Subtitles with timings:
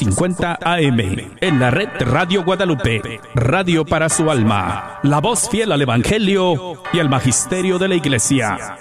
[0.00, 1.00] 850 AM.
[1.40, 3.20] En la red Radio Guadalupe.
[3.34, 4.98] Radio para su alma.
[5.02, 8.78] La voz fiel al Evangelio y al Magisterio de la Iglesia.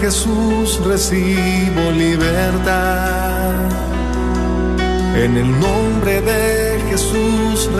[0.00, 2.39] Jesús recibo libertad.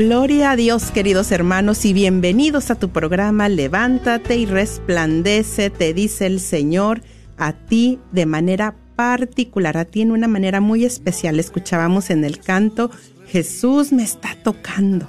[0.00, 6.40] a Dios, queridos hermanos, y bienvenidos a tu programa Levántate y resplandece, te dice el
[6.40, 7.02] Señor,
[7.36, 11.38] a ti de manera particular, a ti en una manera muy especial.
[11.38, 12.90] Escuchábamos en el canto,
[13.26, 15.06] Jesús me está tocando.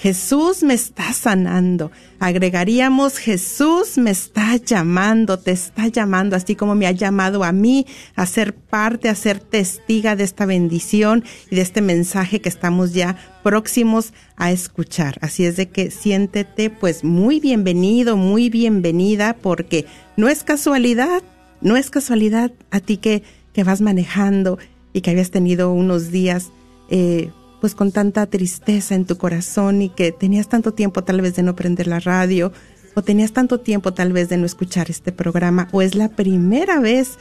[0.00, 1.90] Jesús me está sanando.
[2.20, 7.84] Agregaríamos, Jesús me está llamando, te está llamando, así como me ha llamado a mí
[8.16, 12.94] a ser parte, a ser testiga de esta bendición y de este mensaje que estamos
[12.94, 15.18] ya próximos a escuchar.
[15.20, 19.84] Así es de que siéntete pues muy bienvenido, muy bienvenida, porque
[20.16, 21.22] no es casualidad,
[21.60, 24.58] no es casualidad a ti que, que vas manejando
[24.94, 26.48] y que habías tenido unos días
[26.88, 27.28] eh,
[27.60, 31.42] pues con tanta tristeza en tu corazón y que tenías tanto tiempo tal vez de
[31.42, 32.52] no prender la radio
[32.94, 36.80] o tenías tanto tiempo tal vez de no escuchar este programa o es la primera
[36.80, 37.18] vez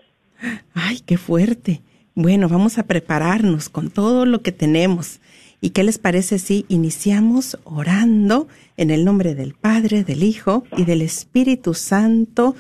[0.74, 1.82] Ay, qué fuerte.
[2.16, 5.20] Bueno, vamos a prepararnos con todo lo que tenemos.
[5.60, 8.48] ¿Y qué les parece si iniciamos orando
[8.78, 12.56] en el nombre del Padre, del Hijo y del Espíritu Santo?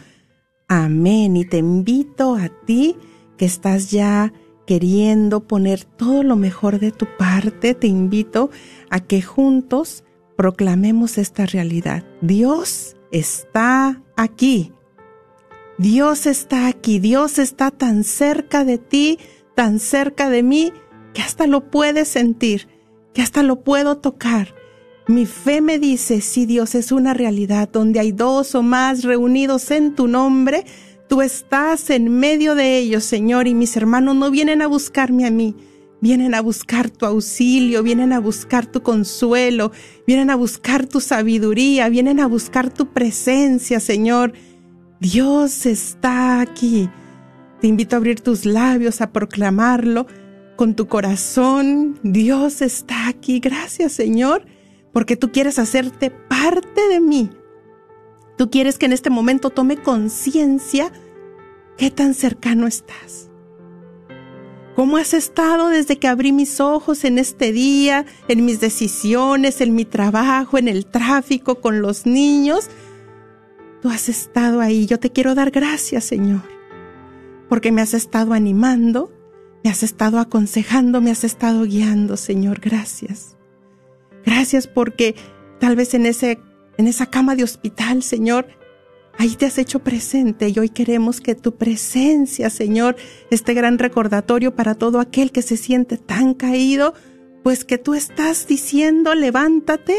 [0.68, 1.38] Amén.
[1.38, 2.96] Y te invito a ti
[3.38, 4.34] que estás ya
[4.66, 8.50] queriendo poner todo lo mejor de tu parte, te invito
[8.90, 10.04] a que juntos
[10.36, 12.04] proclamemos esta realidad.
[12.22, 14.74] Dios está aquí.
[15.78, 17.00] Dios está aquí.
[17.00, 19.20] Dios está tan cerca de ti,
[19.56, 20.74] tan cerca de mí,
[21.14, 22.68] que hasta lo puedes sentir
[23.18, 24.54] que hasta lo puedo tocar.
[25.08, 29.72] Mi fe me dice, si Dios es una realidad donde hay dos o más reunidos
[29.72, 30.66] en tu nombre,
[31.10, 35.32] tú estás en medio de ellos, Señor, y mis hermanos no vienen a buscarme a
[35.32, 35.56] mí,
[36.00, 39.72] vienen a buscar tu auxilio, vienen a buscar tu consuelo,
[40.06, 44.34] vienen a buscar tu sabiduría, vienen a buscar tu presencia, Señor.
[45.00, 46.88] Dios está aquí.
[47.62, 50.06] Te invito a abrir tus labios, a proclamarlo
[50.58, 51.98] con tu corazón.
[52.04, 53.40] Dios está aquí.
[53.40, 54.46] Gracias Señor,
[54.92, 57.30] porque tú quieres hacerte parte de mí.
[58.38, 60.92] Tú quieres que en este momento tome conciencia
[61.78, 63.30] qué tan cercano estás.
[64.76, 69.74] ¿Cómo has estado desde que abrí mis ojos en este día, en mis decisiones, en
[69.74, 72.70] mi trabajo, en el tráfico, con los niños?
[73.82, 74.86] Tú has estado ahí.
[74.86, 76.42] Yo te quiero dar gracias, Señor,
[77.50, 79.12] porque me has estado animando,
[79.70, 82.60] has estado aconsejando, me has estado guiando, Señor.
[82.60, 83.38] Gracias.
[84.26, 85.16] Gracias porque
[85.60, 86.40] tal vez en, ese,
[86.78, 88.48] en esa cama de hospital, Señor,
[89.20, 92.96] Ahí te has hecho presente y hoy queremos que tu presencia, Señor,
[93.32, 96.94] este gran recordatorio para todo aquel que se siente tan caído,
[97.42, 99.96] pues que tú estás diciendo, levántate,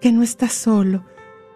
[0.00, 1.04] que no estás solo.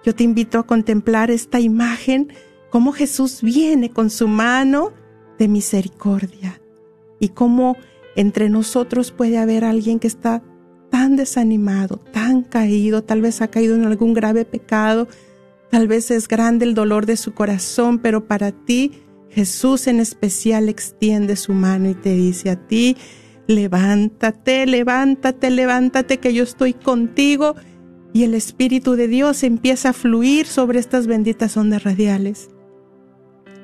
[0.05, 2.33] Yo te invito a contemplar esta imagen,
[2.69, 4.93] cómo Jesús viene con su mano
[5.39, 6.61] de misericordia
[7.21, 7.77] y cómo
[8.17, 10.43] entre nosotros puede haber alguien que está
[10.91, 15.09] tan desanimado, tan caído, tal vez ha caído en algún grave pecado,
[15.71, 18.93] Tal vez es grande el dolor de su corazón, pero para ti
[19.31, 22.97] Jesús en especial extiende su mano y te dice a ti,
[23.47, 27.55] levántate, levántate, levántate, que yo estoy contigo.
[28.15, 32.49] Y el Espíritu de Dios empieza a fluir sobre estas benditas ondas radiales.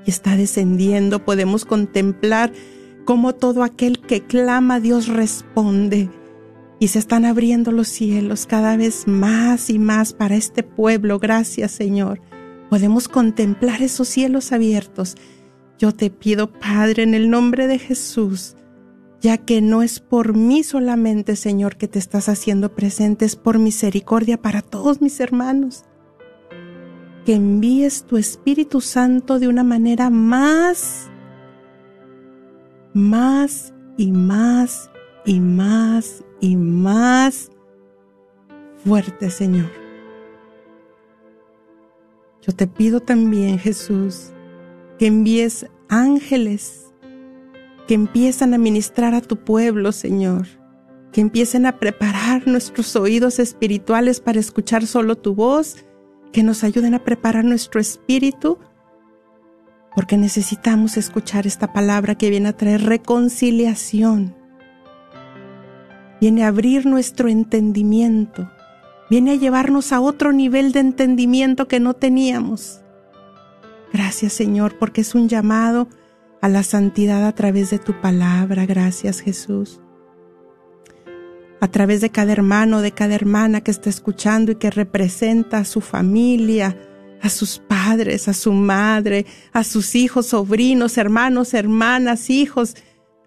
[0.05, 2.53] Y está descendiendo, podemos contemplar
[3.05, 6.11] cómo todo aquel que clama a Dios responde
[6.79, 11.19] y se están abriendo los cielos cada vez más y más para este pueblo.
[11.19, 12.21] Gracias Señor.
[12.69, 15.15] Podemos contemplar esos cielos abiertos.
[15.79, 18.57] Yo te pido, Padre, en el nombre de Jesús,
[19.21, 23.59] ya que no es por mí solamente, Señor, que te estás haciendo presente, es por
[23.59, 25.85] misericordia para todos mis hermanos.
[27.25, 31.11] Que envíes tu Espíritu Santo de una manera más,
[32.95, 34.91] más y más
[35.27, 37.51] y más y más
[38.85, 39.71] fuerte, Señor.
[42.41, 44.33] Yo te pido también, Jesús,
[44.99, 46.85] que envíes ángeles
[47.87, 50.47] que empiezan a ministrar a tu pueblo, Señor,
[51.13, 55.85] que empiecen a preparar nuestros oídos espirituales para escuchar solo tu voz,
[56.33, 58.59] que nos ayuden a preparar nuestro espíritu,
[59.95, 64.35] porque necesitamos escuchar esta palabra que viene a traer reconciliación
[66.25, 68.51] viene a abrir nuestro entendimiento,
[69.11, 72.81] viene a llevarnos a otro nivel de entendimiento que no teníamos.
[73.93, 75.87] Gracias Señor, porque es un llamado
[76.41, 78.65] a la santidad a través de tu palabra.
[78.65, 79.83] Gracias Jesús.
[81.61, 85.65] A través de cada hermano, de cada hermana que está escuchando y que representa a
[85.67, 86.75] su familia,
[87.25, 89.25] a sus padres, a su madre,
[89.55, 92.75] a sus hijos, sobrinos, hermanos, hermanas, hijos,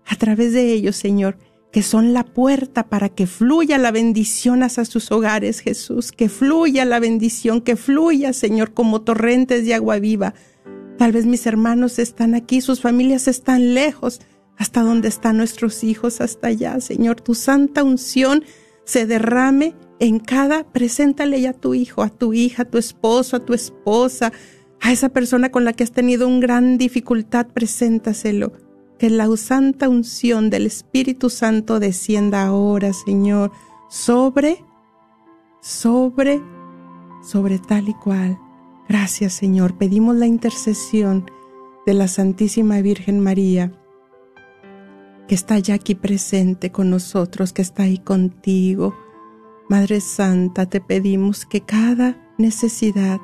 [0.06, 1.40] a través de ellos, Señor,
[1.72, 6.86] que son la puerta para que fluya la bendición hacia sus hogares, Jesús, que fluya
[6.86, 10.36] la bendición, que fluya, Señor, como torrentes de agua viva.
[11.00, 14.22] Tal vez mis hermanos están aquí, sus familias están lejos,
[14.58, 18.44] hasta donde están nuestros hijos, hasta allá, Señor, tu santa unción
[18.86, 23.38] se derrame en cada, preséntale ya a tu hijo, a tu hija, a tu esposo,
[23.38, 24.32] a tu esposa,
[24.82, 28.54] a esa persona con la que has tenido una gran dificultad, preséntaselo
[28.98, 33.52] que la santa unción del Espíritu Santo descienda ahora, Señor,
[33.90, 34.64] sobre,
[35.62, 36.42] sobre,
[37.22, 38.40] sobre tal y cual.
[38.90, 39.78] Gracias, Señor.
[39.78, 41.30] Pedimos la intercesión
[41.86, 43.72] de la Santísima Virgen María,
[45.28, 48.96] que está ya aquí presente con nosotros, que está ahí contigo.
[49.70, 53.20] Madre Santa, te pedimos que cada necesidad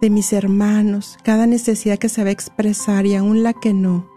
[0.00, 4.08] de mis hermanos, cada necesidad que se va a expresar y aún la que no,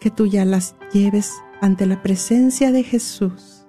[0.00, 3.66] que tú ya las lleves ante la presencia de Jesús,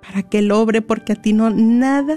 [0.00, 2.16] para que Él obre, porque a ti no nada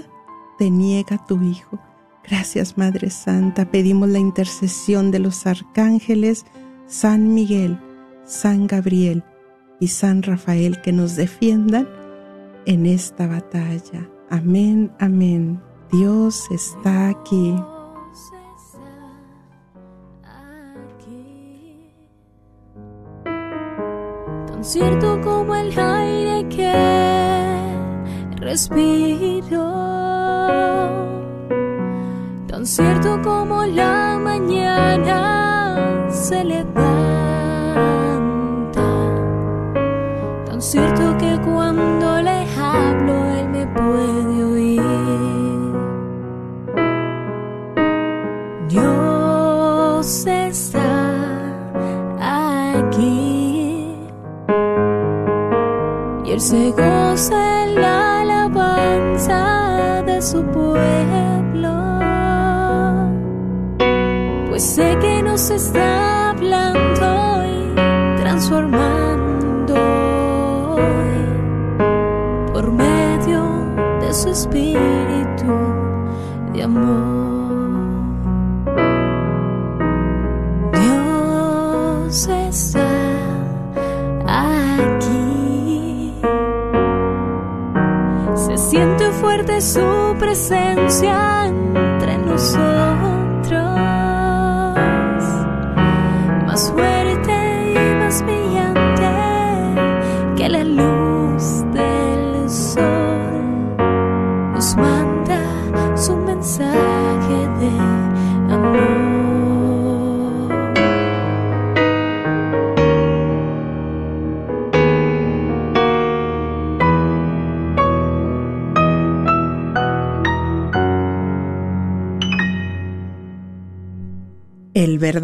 [0.58, 1.78] te niega tu Hijo.
[2.24, 3.70] Gracias, Madre Santa.
[3.70, 6.46] Pedimos la intercesión de los arcángeles
[6.86, 7.78] San Miguel,
[8.24, 9.22] San Gabriel
[9.78, 11.86] y San Rafael que nos defiendan
[12.66, 14.08] en esta batalla.
[14.30, 15.62] Amén, amén.
[15.90, 17.54] Dios está aquí.
[24.66, 26.74] cierto como el aire que
[28.36, 29.62] respiro,
[32.48, 37.15] tan cierto como la mañana se levanta,
[56.56, 61.74] se goza en la alabanza de su pueblo,
[64.48, 67.08] pues sé que nos está hablando
[67.44, 67.74] y
[68.22, 69.74] transformando
[72.54, 73.42] por medio
[74.00, 75.52] de su espíritu
[76.54, 77.15] de amor.
[89.60, 92.95] Su presencia entre nosotros.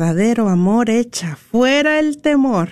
[0.02, 2.70] Verdadero amor echa fuera el temor.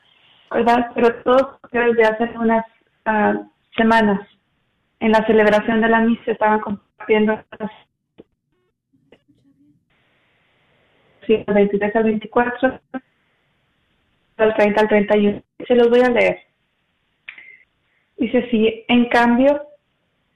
[0.52, 0.92] ¿verdad?
[0.96, 2.66] Pero todos desde hace unas
[3.06, 3.36] ah,
[3.76, 4.20] semanas,
[5.00, 7.40] en la celebración de la misa, estaban compartiendo
[11.28, 12.80] del 23 al 24,
[14.38, 15.44] del 30 al 31.
[15.68, 16.40] Se los voy a leer.
[18.18, 19.62] Dice así, en cambio,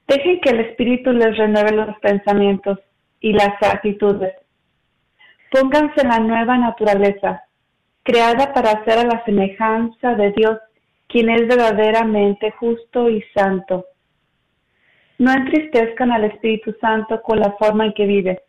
[0.06, 2.78] dejen que el Espíritu les renueve los pensamientos
[3.20, 4.34] y las actitudes.
[5.54, 7.44] Pónganse en la nueva naturaleza,
[8.02, 10.58] creada para ser a la semejanza de Dios,
[11.06, 13.86] quien es verdaderamente justo y santo.
[15.16, 18.42] No entristezcan al Espíritu Santo con la forma en que vive.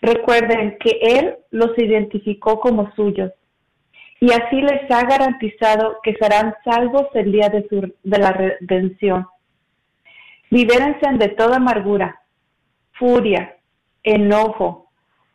[0.00, 3.30] Recuerden que Él los identificó como suyos
[4.18, 9.26] y así les ha garantizado que serán salvos el día de, su, de la redención.
[10.48, 12.22] Libérense de toda amargura,
[12.92, 13.54] furia,
[14.02, 14.81] enojo,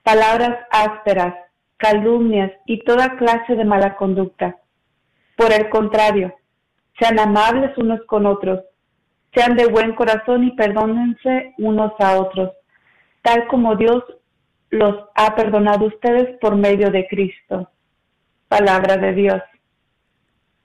[0.07, 1.35] palabras ásperas,
[1.75, 4.55] calumnias y toda clase de mala conducta.
[5.35, 6.33] Por el contrario,
[6.97, 8.61] sean amables unos con otros,
[9.35, 12.51] sean de buen corazón y perdónense unos a otros,
[13.21, 14.01] tal como Dios
[14.69, 17.69] los ha perdonado a ustedes por medio de Cristo.
[18.47, 19.41] Palabra de Dios.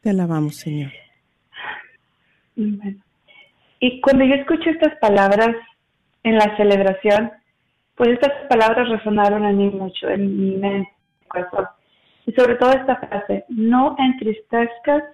[0.03, 0.93] Te alabamos, Señor.
[3.81, 5.57] Y cuando yo escucho estas palabras
[6.23, 7.33] en la celebración,
[7.97, 10.91] pues estas palabras resonaron en mí mucho, en mi mente,
[11.29, 11.67] corazón.
[12.27, 15.05] Y sobre todo esta frase, no entristezcas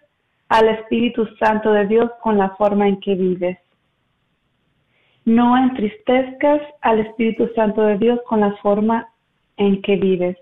[0.48, 3.58] al Espíritu Santo de Dios con la forma en que vives.
[5.24, 9.08] No entristezcas al Espíritu Santo de Dios con la forma
[9.56, 10.36] en que vives.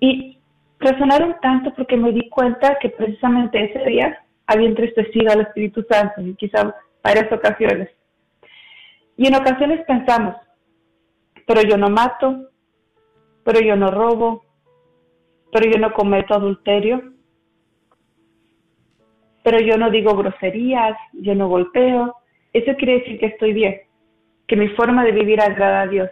[0.00, 0.38] Y
[0.78, 6.20] resonaron tanto porque me di cuenta que precisamente ese día había entristecido al Espíritu Santo,
[6.20, 7.88] y quizá varias ocasiones.
[9.16, 10.36] Y en ocasiones pensamos,
[11.46, 12.50] pero yo no mato,
[13.44, 14.44] pero yo no robo,
[15.52, 17.14] pero yo no cometo adulterio,
[19.42, 22.16] pero yo no digo groserías, yo no golpeo.
[22.52, 23.80] Eso quiere decir que estoy bien,
[24.46, 26.10] que mi forma de vivir agrada a Dios.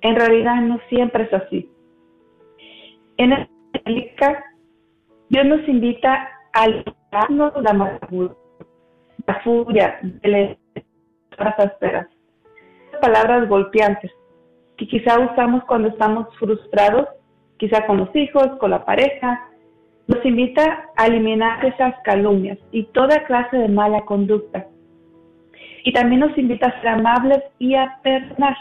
[0.00, 1.70] En realidad no siempre es así.
[3.18, 3.48] En el
[5.28, 8.34] Dios nos invita a la amargura,
[9.26, 10.58] la furia, de
[11.38, 12.08] ásperas,
[13.00, 14.10] palabras golpeantes
[14.76, 17.08] que quizá usamos cuando estamos frustrados,
[17.58, 19.48] quizá con los hijos, con la pareja.
[20.06, 24.66] Nos invita a eliminar esas calumnias y toda clase de mala conducta.
[25.84, 28.56] Y también nos invita a ser amables y a perdonar.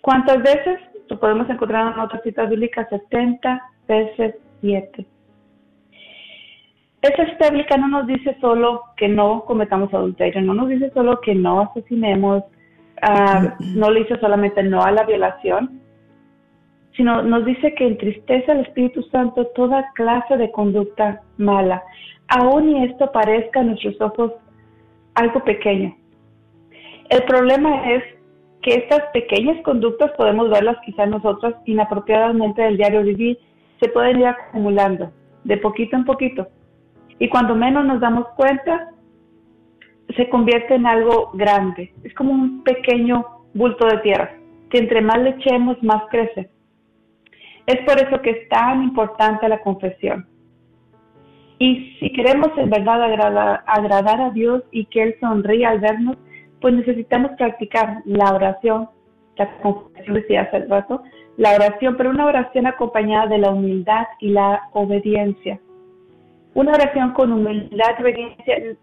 [0.00, 0.80] ¿Cuántas veces?
[1.08, 5.06] Lo podemos encontrar en otras citas bíblicas, 70 veces 7.
[7.02, 11.20] Esa cita bíblica no nos dice solo que no cometamos adulterio, no nos dice solo
[11.20, 12.42] que no asesinemos,
[13.02, 15.80] uh, no le dice solamente no a la violación,
[16.96, 21.82] sino nos dice que entristece al Espíritu Santo toda clase de conducta mala,
[22.28, 24.32] aun y esto parezca a nuestros ojos
[25.14, 25.96] algo pequeño.
[27.08, 28.04] El problema es
[28.60, 33.38] que estas pequeñas conductas podemos verlas quizás nosotros inapropiadamente del diario vivir,
[33.80, 35.10] se pueden ir acumulando
[35.44, 36.46] de poquito en poquito.
[37.20, 38.88] Y cuando menos nos damos cuenta,
[40.16, 41.92] se convierte en algo grande.
[42.02, 43.24] Es como un pequeño
[43.54, 44.32] bulto de tierra,
[44.70, 46.50] que entre más le echemos, más crece.
[47.66, 50.26] Es por eso que es tan importante la confesión.
[51.58, 56.16] Y si queremos en verdad agradar, a Dios y que Él sonríe al vernos,
[56.62, 58.88] pues necesitamos practicar la oración,
[59.36, 61.02] la confesión decía hace rato,
[61.36, 65.60] la oración, pero una oración acompañada de la humildad y la obediencia.
[66.54, 68.76] Una oración con humildad y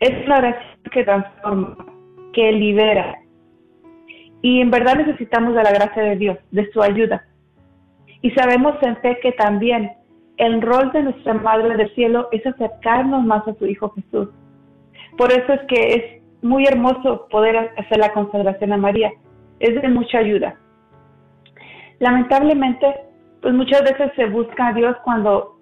[0.00, 1.76] es una oración que transforma,
[2.32, 3.18] que libera.
[4.42, 7.26] Y en verdad necesitamos de la gracia de Dios, de su ayuda.
[8.22, 9.92] Y sabemos en fe que también
[10.38, 14.28] el rol de nuestra Madre del Cielo es acercarnos más a su Hijo Jesús.
[15.18, 19.12] Por eso es que es muy hermoso poder hacer la consagración a María.
[19.58, 20.56] Es de mucha ayuda.
[21.98, 22.86] Lamentablemente,
[23.42, 25.59] pues muchas veces se busca a Dios cuando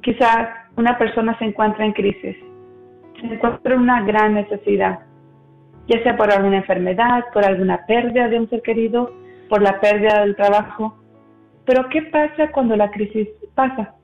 [0.00, 2.36] quizás una persona se encuentra en crisis,
[3.20, 5.00] se encuentra en una gran necesidad,
[5.86, 9.12] ya sea por alguna enfermedad, por alguna pérdida de un ser querido,
[9.48, 10.96] por la pérdida del trabajo.
[11.64, 13.94] Pero ¿qué pasa cuando la crisis pasa?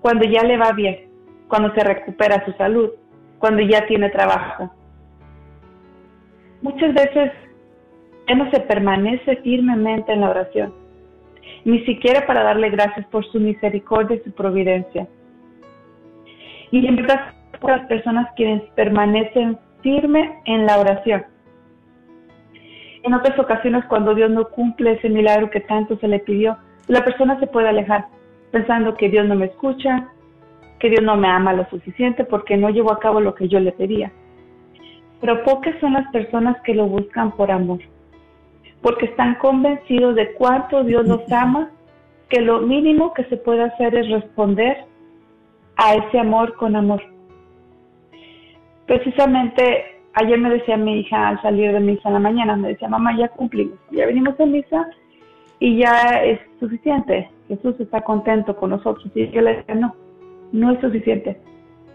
[0.00, 1.08] Cuando ya le va bien,
[1.48, 2.90] cuando se recupera su salud,
[3.38, 4.70] cuando ya tiene trabajo.
[6.62, 7.32] Muchas veces
[8.28, 10.72] ya no se permanece firmemente en la oración,
[11.64, 15.06] ni siquiera para darle gracias por su misericordia y su providencia.
[16.70, 17.34] Y en verdad,
[17.70, 21.24] las personas quienes permanecen firmes en la oración.
[23.04, 26.56] En otras ocasiones, cuando Dios no cumple ese milagro que tanto se le pidió,
[26.88, 28.06] la persona se puede alejar,
[28.50, 30.08] pensando que Dios no me escucha,
[30.78, 33.60] que Dios no me ama lo suficiente porque no llevo a cabo lo que yo
[33.60, 34.12] le pedía.
[35.20, 37.80] Pero pocas son las personas que lo buscan por amor,
[38.82, 41.70] porque están convencidos de cuánto Dios los ama,
[42.28, 44.84] que lo mínimo que se puede hacer es responder
[45.76, 47.02] a ese amor con amor.
[48.86, 52.88] Precisamente ayer me decía mi hija al salir de misa en la mañana, me decía,
[52.88, 54.88] mamá, ya cumplimos, ya venimos a misa
[55.60, 59.10] y ya es suficiente, Jesús está contento con nosotros.
[59.14, 59.94] Y yo le decía, no,
[60.52, 61.40] no es suficiente.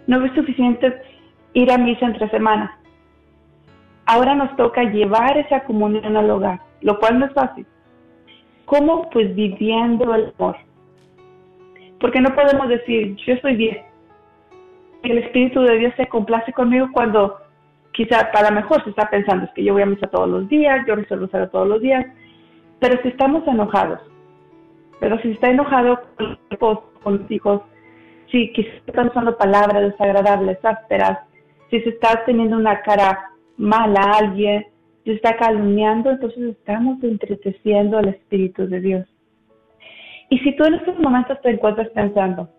[0.07, 0.93] No es suficiente
[1.53, 2.71] ir a misa entre semanas.
[4.07, 7.65] Ahora nos toca llevar esa comunión al hogar, lo cual no es fácil.
[8.63, 9.09] ¿Cómo?
[9.09, 10.55] Pues viviendo el amor.
[11.99, 13.81] Porque no podemos decir, yo estoy bien.
[15.03, 17.37] El Espíritu de Dios se complace conmigo cuando
[17.91, 20.85] quizá para mejor se está pensando, es que yo voy a misa todos los días,
[20.87, 22.05] yo rezo el todos los días.
[22.79, 23.99] Pero si estamos enojados,
[25.01, 27.61] pero si está enojado con los, con los hijos,
[28.31, 31.19] si quizás están usando palabras desagradables, ásperas,
[31.69, 34.65] si se está teniendo una cara mala a alguien,
[35.03, 39.07] se está calumniando, entonces estamos entristeciendo al Espíritu de Dios.
[40.29, 42.49] Y si tú en estos momentos te encuentras pensando,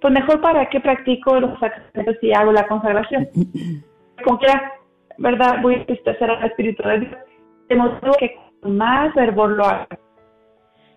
[0.00, 3.28] pues mejor para qué practico los sacramentos y hago la consagración.
[4.24, 4.48] Con qué,
[5.18, 5.62] ¿verdad?
[5.62, 7.16] Voy a entristecer al Espíritu de Dios.
[7.68, 9.88] De modo que más fervor lo hagas.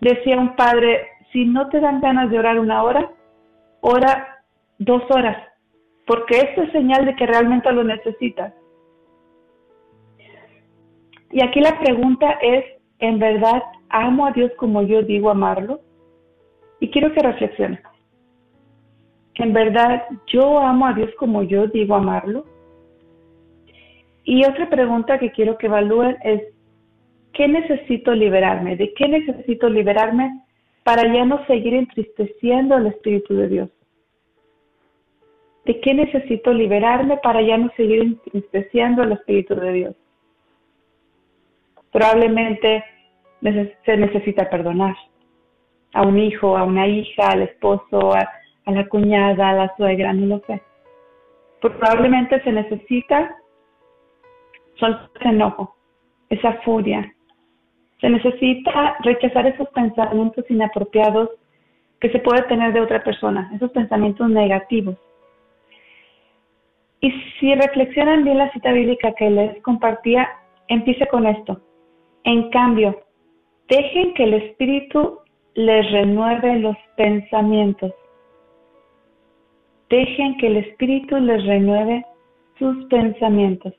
[0.00, 3.10] Decía un padre, si no te dan ganas de orar una hora,
[3.80, 4.42] ora
[4.78, 5.36] dos horas,
[6.06, 8.52] porque esto es señal de que realmente lo necesitas.
[11.30, 12.64] Y aquí la pregunta es,
[12.98, 15.80] ¿en verdad amo a Dios como yo digo amarlo?
[16.80, 17.80] Y quiero que reflexiones.
[19.34, 22.46] ¿En verdad yo amo a Dios como yo digo amarlo?
[24.24, 26.42] Y otra pregunta que quiero que evalúen es,
[27.32, 28.76] ¿qué necesito liberarme?
[28.76, 30.42] ¿De qué necesito liberarme
[30.84, 33.70] para ya no seguir entristeciendo al Espíritu de Dios?
[35.64, 39.96] ¿De qué necesito liberarme para ya no seguir entristeciendo al Espíritu de Dios?
[41.96, 42.84] Probablemente
[43.40, 44.94] se necesita perdonar
[45.94, 48.28] a un hijo, a una hija, al esposo, a,
[48.70, 50.60] la cuñada, a la suegra, no lo sé.
[51.62, 53.34] Probablemente se necesita
[54.74, 55.74] soltar ese enojo,
[56.28, 57.10] esa furia,
[58.02, 61.30] se necesita rechazar esos pensamientos inapropiados
[61.98, 64.98] que se puede tener de otra persona, esos pensamientos negativos.
[67.00, 70.28] Y si reflexionan bien la cita bíblica que les compartía,
[70.68, 71.62] empiece con esto.
[72.26, 73.00] En cambio,
[73.68, 75.20] dejen que el Espíritu
[75.54, 77.92] les renueve los pensamientos.
[79.88, 82.04] Dejen que el Espíritu les renueve
[82.58, 83.72] sus pensamientos.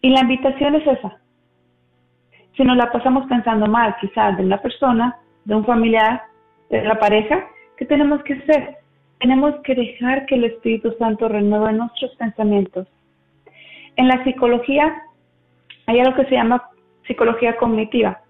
[0.00, 1.20] Y la invitación es esa,
[2.56, 6.22] si nos la pasamos pensando mal, quizás de una persona, de un familiar,
[6.70, 7.46] de la pareja,
[7.76, 8.78] ¿qué tenemos que hacer?
[9.20, 12.88] Tenemos que dejar que el Espíritu Santo renueve nuestros pensamientos.
[13.98, 15.02] En la psicología
[15.86, 16.70] hay algo que se llama
[17.08, 18.20] psicología cognitiva.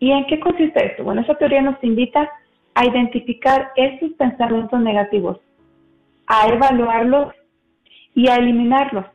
[0.00, 1.04] ¿Y en qué consiste esto?
[1.04, 2.28] Bueno, esa teoría nos invita
[2.74, 5.38] a identificar esos pensamientos negativos,
[6.26, 7.32] a evaluarlos
[8.16, 9.06] y a eliminarlos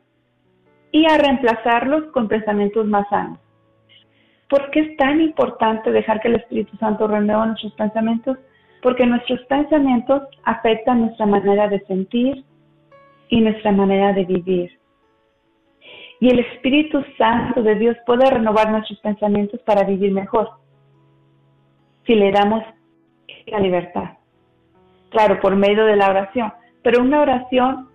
[0.93, 3.39] y a reemplazarlos con pensamientos más sanos.
[4.49, 8.37] ¿Por qué es tan importante dejar que el Espíritu Santo renueve nuestros pensamientos?
[8.81, 12.45] Porque nuestros pensamientos afectan nuestra manera de sentir
[13.27, 14.76] y nuestra manera de vivir.
[16.19, 20.49] Y el Espíritu Santo de Dios puede renovar nuestros pensamientos para vivir mejor
[22.05, 22.63] si le damos
[23.45, 24.11] la libertad.
[25.09, 26.51] Claro, por medio de la oración,
[26.81, 27.89] pero una oración,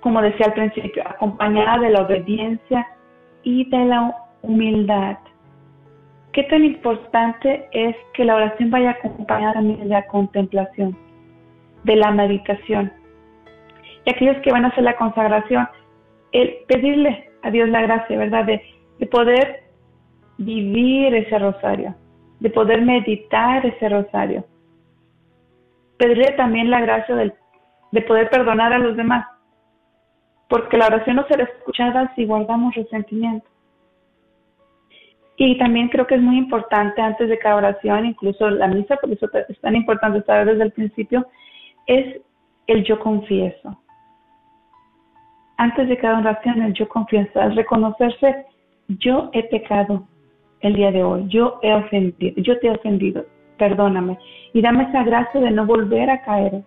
[0.00, 2.86] como decía al principio, acompañada de la obediencia
[3.42, 5.18] y de la humildad.
[6.32, 10.96] ¿Qué tan importante es que la oración vaya acompañada también de la contemplación,
[11.84, 12.92] de la meditación?
[14.04, 15.66] Y aquellos que van a hacer la consagración,
[16.32, 18.44] el pedirle a Dios la gracia, ¿verdad?
[18.44, 18.62] De,
[18.98, 19.62] de poder
[20.38, 21.94] vivir ese rosario,
[22.40, 24.44] de poder meditar ese rosario.
[25.98, 29.26] Pedirle también la gracia de poder perdonar a los demás,
[30.48, 33.46] porque la oración no será escuchada si guardamos resentimiento.
[35.36, 39.10] Y también creo que es muy importante antes de cada oración, incluso la misa, por
[39.12, 41.26] eso es tan importante saber desde el principio,
[41.86, 42.20] es
[42.66, 43.78] el yo confieso.
[45.58, 48.46] Antes de cada oración, el yo confieso, es reconocerse,
[48.88, 50.06] yo he pecado,
[50.60, 51.24] el día de hoy.
[51.28, 53.24] Yo he ofendido, yo te he ofendido,
[53.58, 54.18] perdóname.
[54.52, 56.62] Y dame esa gracia de no volver a caer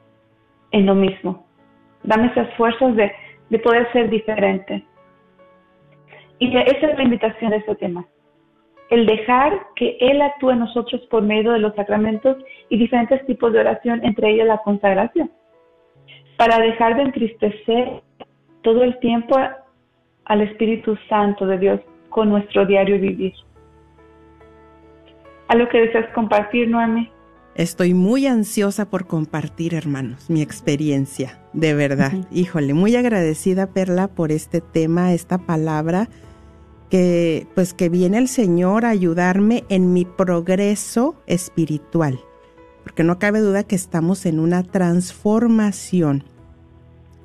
[0.72, 1.46] en lo mismo.
[2.04, 3.12] Dame esas fuerzas de,
[3.50, 4.86] de poder ser diferente.
[6.40, 8.06] Y esa es la invitación de este tema.
[8.90, 12.38] El dejar que Él actúe en nosotros por medio de los sacramentos
[12.70, 15.30] y diferentes tipos de oración, entre ellos la consagración.
[16.38, 18.02] Para dejar de entristecer
[18.62, 19.36] todo el tiempo
[20.26, 23.34] al Espíritu Santo de Dios con nuestro diario vivir.
[25.48, 27.10] ¿Algo que deseas compartir, Noemi?
[27.56, 32.14] Estoy muy ansiosa por compartir, hermanos, mi experiencia, de verdad.
[32.32, 36.08] Híjole, muy agradecida, Perla, por este tema, esta palabra
[36.90, 42.20] que pues que viene el Señor a ayudarme en mi progreso espiritual.
[42.84, 46.24] Porque no cabe duda que estamos en una transformación.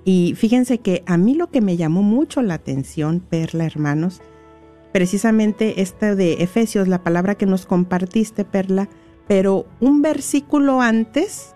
[0.04, 4.20] Y fíjense que a mí lo que me llamó mucho la atención, Perla, hermanos,
[4.92, 8.88] precisamente esta de Efesios, la palabra que nos compartiste, Perla,
[9.26, 11.54] pero un versículo antes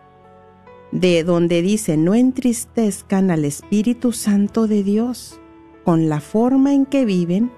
[0.93, 5.39] de donde dice, no entristezcan al Espíritu Santo de Dios
[5.85, 7.51] con la forma en que viven.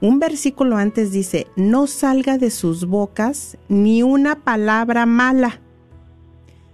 [0.00, 5.60] Un versículo antes dice, no salga de sus bocas ni una palabra mala,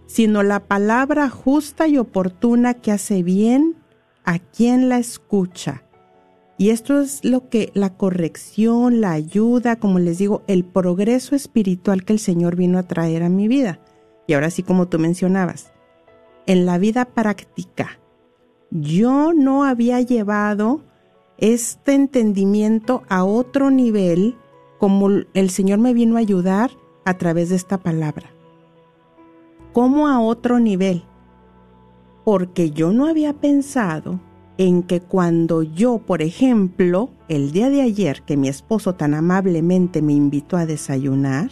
[0.06, 3.76] sino la palabra justa y oportuna que hace bien
[4.24, 5.84] a quien la escucha.
[6.56, 12.04] Y esto es lo que la corrección, la ayuda, como les digo, el progreso espiritual
[12.04, 13.80] que el Señor vino a traer a mi vida.
[14.26, 15.72] Y ahora sí, como tú mencionabas,
[16.46, 17.98] en la vida práctica,
[18.70, 20.82] yo no había llevado
[21.38, 24.36] este entendimiento a otro nivel
[24.78, 26.70] como el Señor me vino a ayudar
[27.04, 28.33] a través de esta palabra.
[29.74, 31.02] ¿Cómo a otro nivel?
[32.24, 34.20] Porque yo no había pensado
[34.56, 40.00] en que cuando yo, por ejemplo, el día de ayer que mi esposo tan amablemente
[40.00, 41.50] me invitó a desayunar,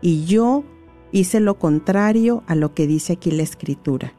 [0.00, 0.62] y yo
[1.10, 4.12] hice lo contrario a lo que dice aquí la escritura.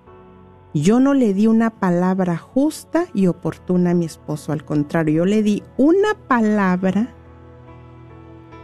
[0.74, 5.26] Yo no le di una palabra justa y oportuna a mi esposo, al contrario, yo
[5.26, 7.15] le di una palabra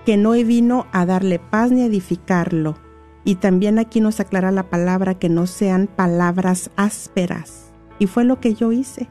[0.05, 2.85] que no vino a darle paz ni a edificarlo.
[3.27, 7.73] Y también aquí nos aclara la palabra que no sean palabras ásperas.
[7.99, 9.09] Y fue lo que yo hice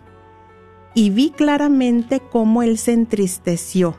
[0.96, 3.94] y vi claramente cómo él se entristeció.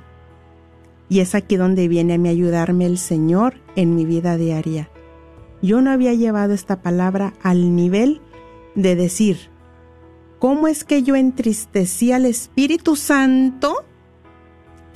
[1.09, 4.89] Y es aquí donde viene a mi ayudarme el Señor en mi vida diaria.
[5.61, 8.19] Yo no había llevado esta palabra al nivel
[8.73, 9.51] de decir,
[10.39, 13.85] ¿cómo es que yo entristecí al Espíritu Santo?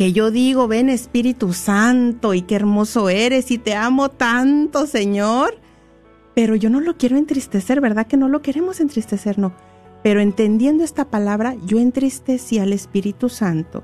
[0.02, 5.60] Que yo digo, ven Espíritu Santo y qué hermoso eres y te amo tanto, Señor.
[6.34, 9.38] Pero yo no lo quiero entristecer, ¿verdad que no lo queremos entristecer?
[9.38, 9.54] No
[10.02, 13.84] pero entendiendo esta palabra, yo entristecí al Espíritu Santo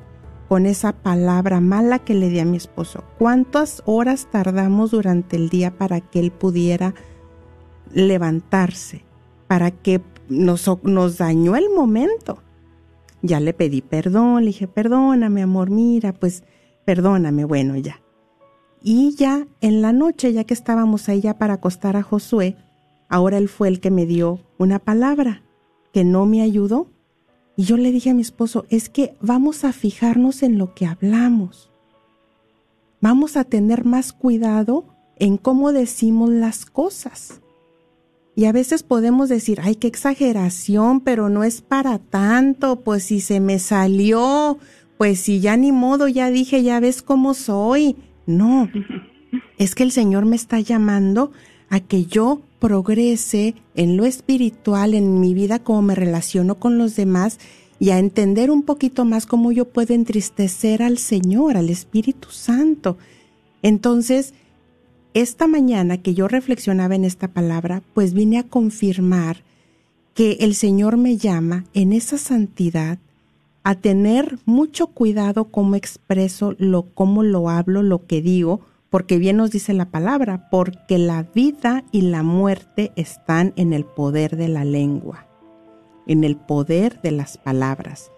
[0.49, 3.03] con esa palabra mala que le di a mi esposo.
[3.19, 6.95] ¿Cuántas horas tardamos durante el día para que él pudiera
[7.93, 9.03] levantarse?
[9.45, 12.41] Para que nos, nos dañó el momento.
[13.27, 16.43] Ya le pedí perdón, le dije, perdóname, amor, mira, pues
[16.85, 18.01] perdóname, bueno, ya.
[18.81, 22.55] Y ya en la noche, ya que estábamos ahí ya para acostar a Josué,
[23.09, 25.43] ahora él fue el que me dio una palabra
[25.91, 26.87] que no me ayudó.
[27.57, 30.85] Y yo le dije a mi esposo, es que vamos a fijarnos en lo que
[30.85, 31.69] hablamos.
[33.01, 34.85] Vamos a tener más cuidado
[35.17, 37.41] en cómo decimos las cosas.
[38.37, 43.19] Y a veces podemos decir, ay, qué exageración, pero no es para tanto, pues si
[43.19, 44.59] se me salió,
[44.99, 47.95] pues si ya ni modo, ya dije, ya ves cómo soy.
[48.27, 48.69] No,
[49.57, 51.31] es que el Señor me está llamando
[51.69, 56.95] a que yo progrese en lo espiritual, en mi vida, cómo me relaciono con los
[56.95, 57.39] demás
[57.79, 62.99] y a entender un poquito más cómo yo puedo entristecer al Señor, al Espíritu Santo.
[63.63, 64.35] Entonces,
[65.21, 69.37] esta mañana que yo reflexionaba en esta palabra, pues vine a confirmar
[70.13, 72.99] que el Señor me llama en esa santidad
[73.63, 79.37] a tener mucho cuidado cómo expreso, lo, cómo lo hablo, lo que digo, porque bien
[79.37, 84.49] nos dice la palabra, porque la vida y la muerte están en el poder de
[84.49, 85.25] la lengua,
[86.05, 88.11] en el poder de las palabras.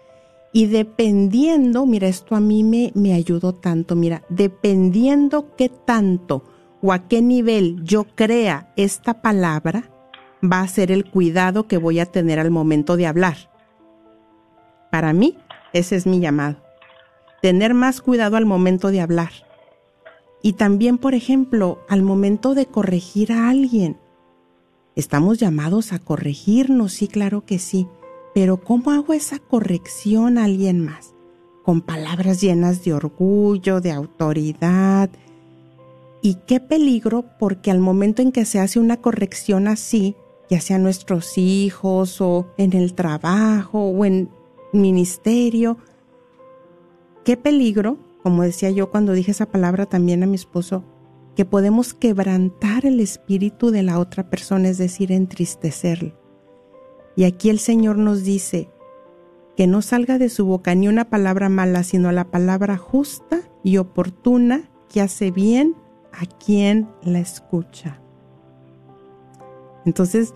[0.52, 6.44] Y dependiendo, mira, esto a mí me, me ayudó tanto, mira, dependiendo qué tanto
[6.82, 9.90] o a qué nivel yo crea esta palabra,
[10.42, 13.36] va a ser el cuidado que voy a tener al momento de hablar.
[14.90, 15.36] Para mí,
[15.72, 16.56] ese es mi llamado.
[17.42, 19.30] Tener más cuidado al momento de hablar.
[20.42, 23.98] Y también, por ejemplo, al momento de corregir a alguien.
[24.96, 27.86] Estamos llamados a corregirnos, sí, claro que sí.
[28.34, 31.14] Pero ¿cómo hago esa corrección a alguien más?
[31.62, 35.10] Con palabras llenas de orgullo, de autoridad,
[36.22, 40.16] y qué peligro porque al momento en que se hace una corrección así,
[40.48, 44.28] ya sea nuestros hijos o en el trabajo o en
[44.72, 45.78] ministerio,
[47.24, 50.84] qué peligro, como decía yo cuando dije esa palabra también a mi esposo,
[51.36, 56.18] que podemos quebrantar el espíritu de la otra persona, es decir, entristecerlo.
[57.16, 58.68] Y aquí el Señor nos dice
[59.56, 63.76] que no salga de su boca ni una palabra mala, sino la palabra justa y
[63.76, 65.76] oportuna que hace bien
[66.12, 68.00] a quien la escucha.
[69.84, 70.34] Entonces,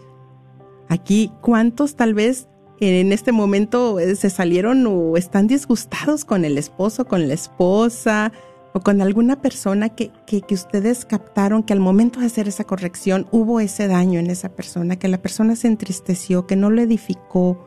[0.88, 2.48] aquí, ¿cuántos tal vez
[2.80, 8.32] en este momento eh, se salieron o están disgustados con el esposo, con la esposa
[8.72, 12.64] o con alguna persona que, que, que, ustedes captaron que al momento de hacer esa
[12.64, 16.82] corrección hubo ese daño en esa persona, que la persona se entristeció, que no lo
[16.82, 17.64] edificó,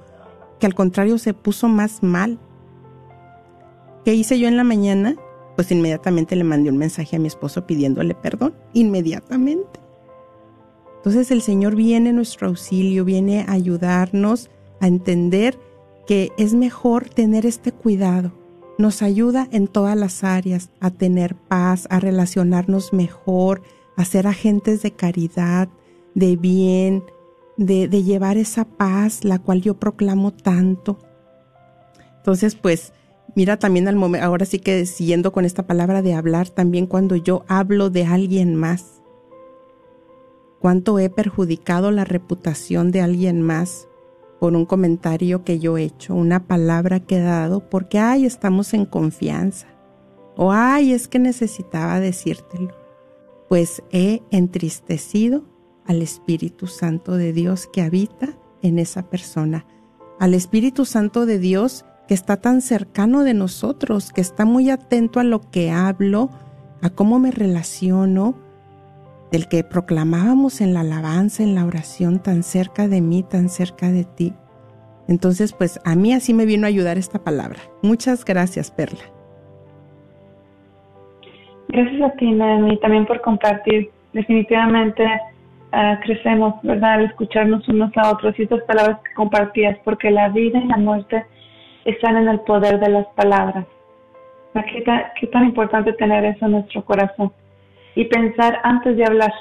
[0.60, 2.40] que al contrario se puso más mal?
[4.04, 5.16] ¿Qué hice yo en la mañana?
[5.58, 9.80] Pues inmediatamente le mandé un mensaje a mi esposo pidiéndole perdón, inmediatamente.
[10.98, 15.58] Entonces el Señor viene a nuestro auxilio, viene a ayudarnos a entender
[16.06, 18.32] que es mejor tener este cuidado.
[18.78, 23.64] Nos ayuda en todas las áreas a tener paz, a relacionarnos mejor,
[23.96, 25.70] a ser agentes de caridad,
[26.14, 27.04] de bien,
[27.58, 31.00] de, de llevar esa paz, la cual yo proclamo tanto.
[32.18, 32.94] Entonces, pues,
[33.38, 37.16] Mira también al momento, ahora sí que siguiendo con esta palabra de hablar, también cuando
[37.16, 39.04] yo hablo de alguien más,
[40.60, 43.88] cuánto he perjudicado la reputación de alguien más
[44.40, 48.74] por un comentario que yo he hecho, una palabra que he dado, porque, ay, estamos
[48.74, 49.68] en confianza,
[50.36, 52.74] o ay, es que necesitaba decírtelo.
[53.48, 55.44] Pues he entristecido
[55.86, 59.68] al Espíritu Santo de Dios que habita en esa persona,
[60.20, 65.20] al Espíritu Santo de Dios que está tan cercano de nosotros, que está muy atento
[65.20, 66.30] a lo que hablo,
[66.82, 68.36] a cómo me relaciono,
[69.32, 73.92] del que proclamábamos en la alabanza, en la oración, tan cerca de mí, tan cerca
[73.92, 74.34] de ti.
[75.08, 77.60] Entonces, pues a mí así me vino a ayudar esta palabra.
[77.82, 79.04] Muchas gracias, Perla.
[81.70, 83.90] Gracias a ti, Nani, también por compartir.
[84.14, 85.04] Definitivamente
[85.74, 90.30] uh, crecemos, ¿verdad?, al escucharnos unos a otros y estas palabras que compartías, porque la
[90.30, 91.26] vida y la muerte
[91.88, 93.66] están en el poder de las palabras.
[94.54, 97.32] ¿Qué tan, qué tan importante tener eso en nuestro corazón?
[97.96, 99.34] Y pensar antes de hablar.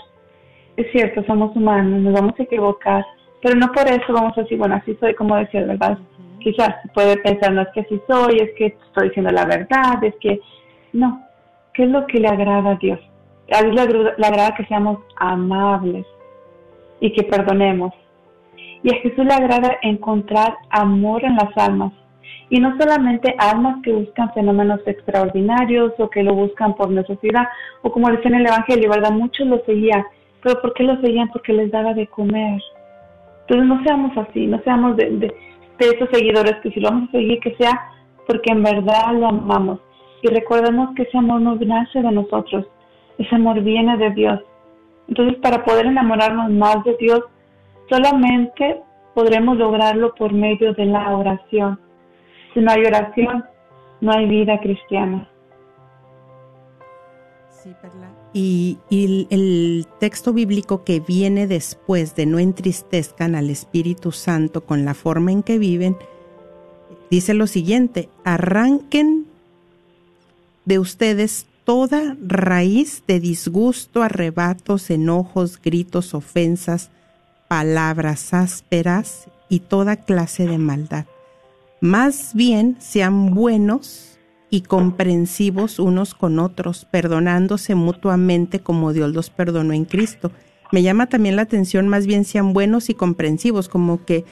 [0.76, 3.04] Es cierto, somos humanos, nos vamos a equivocar,
[3.42, 5.98] pero no por eso vamos a decir, bueno, así soy, como decía, ¿verdad?
[6.38, 10.14] Quizás puede pensar, no es que así soy, es que estoy diciendo la verdad, es
[10.20, 10.40] que...
[10.92, 11.22] No,
[11.74, 13.00] ¿qué es lo que le agrada a Dios?
[13.52, 16.06] A Dios le, le agrada que seamos amables
[17.00, 17.92] y que perdonemos.
[18.82, 21.92] Y a Jesús le agrada encontrar amor en las almas
[22.48, 27.48] y no solamente almas que buscan fenómenos extraordinarios o que lo buscan por necesidad,
[27.82, 29.11] o como dice en el Evangelio, ¿verdad?
[29.11, 30.04] Muchos lo seguían,
[30.42, 31.28] pero ¿por qué lo seguían?
[31.30, 32.61] Porque les daba de comer.
[33.42, 35.35] Entonces no seamos así, no seamos de, de,
[35.78, 37.90] esos seguidores que si lo vamos a seguir, que sea
[38.26, 39.80] porque en verdad lo amamos.
[40.22, 42.66] y recordemos que ese amor no nace de nosotros,
[43.18, 44.40] ese amor viene de Dios.
[45.09, 47.20] Entonces, para poder enamorarnos más de Dios,
[47.88, 48.80] solamente
[49.14, 51.78] podremos lograrlo por medio de la oración.
[52.57, 53.45] Si no hay oración,
[54.01, 55.29] no hay vida cristiana.
[57.51, 57.71] Sí,
[58.33, 64.87] Y, y, el texto bíblico que viene después de no entristezcan al Espíritu Santo con
[64.87, 65.99] la forma en que viven,
[67.11, 69.27] dice lo siguiente, arranquen
[70.64, 76.90] de ustedes toda raíz de disgusto, arrebatos, enojos, gritos, ofensas,
[77.49, 81.05] palabras ásperas y toda clase de maldad.
[81.80, 89.74] Más bien sean buenos y comprensivos unos con otros, perdonándose mutuamente como Dios los perdonó
[89.74, 90.30] en Cristo.
[90.72, 94.24] Me llama también la atención, más bien sean buenos y comprensivos, como que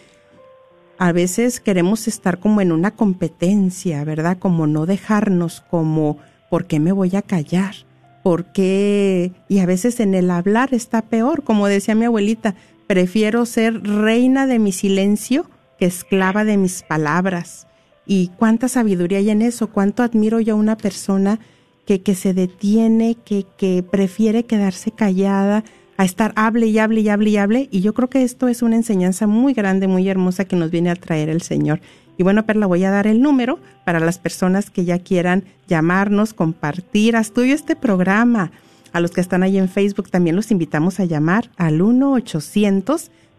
[0.97, 4.39] a veces queremos estar como en una competencia, ¿verdad?
[4.39, 6.17] Como no dejarnos, como
[6.49, 7.75] ¿por qué me voy a callar?
[8.23, 9.33] ¿Por qué?
[9.49, 12.55] Y a veces en el hablar está peor, como decía mi abuelita,
[12.87, 15.47] prefiero ser reina de mi silencio
[15.79, 17.67] que esclava de mis palabras.
[18.07, 21.39] Y cuánta sabiduría hay en eso, cuánto admiro yo a una persona
[21.87, 25.65] que, que se detiene, que, que prefiere quedarse callada,
[25.97, 27.69] a estar hable y hable y hable y hable.
[27.71, 30.91] Y yo creo que esto es una enseñanza muy grande, muy hermosa que nos viene
[30.91, 31.81] a traer el Señor.
[32.17, 36.33] Y bueno, Perla, voy a dar el número para las personas que ya quieran llamarnos,
[36.35, 38.53] compartir, haz tuyo este programa.
[38.93, 41.83] A los que están ahí en Facebook también los invitamos a llamar al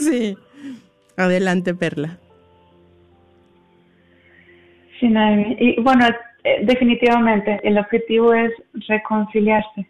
[0.00, 0.38] Sí.
[1.16, 2.18] Adelante, Perla.
[5.04, 5.56] Sí, Naomi.
[5.58, 6.06] Y bueno,
[6.44, 8.50] eh, definitivamente el objetivo es
[8.88, 9.86] reconciliarse.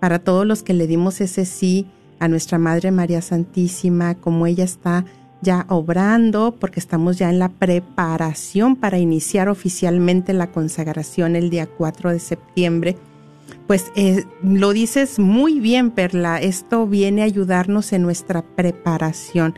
[0.00, 1.86] para todos los que le dimos ese sí
[2.18, 5.04] a nuestra Madre María Santísima, como ella está
[5.42, 11.66] ya obrando, porque estamos ya en la preparación para iniciar oficialmente la consagración el día
[11.66, 12.96] 4 de septiembre,
[13.70, 19.54] pues eh, lo dices muy bien, Perla, esto viene a ayudarnos en nuestra preparación.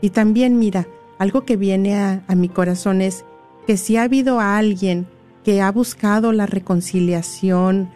[0.00, 0.86] Y también, mira,
[1.18, 3.24] algo que viene a, mi corazón es
[3.66, 5.08] que si ha habido alguien
[5.42, 7.90] que ha buscado la reconciliación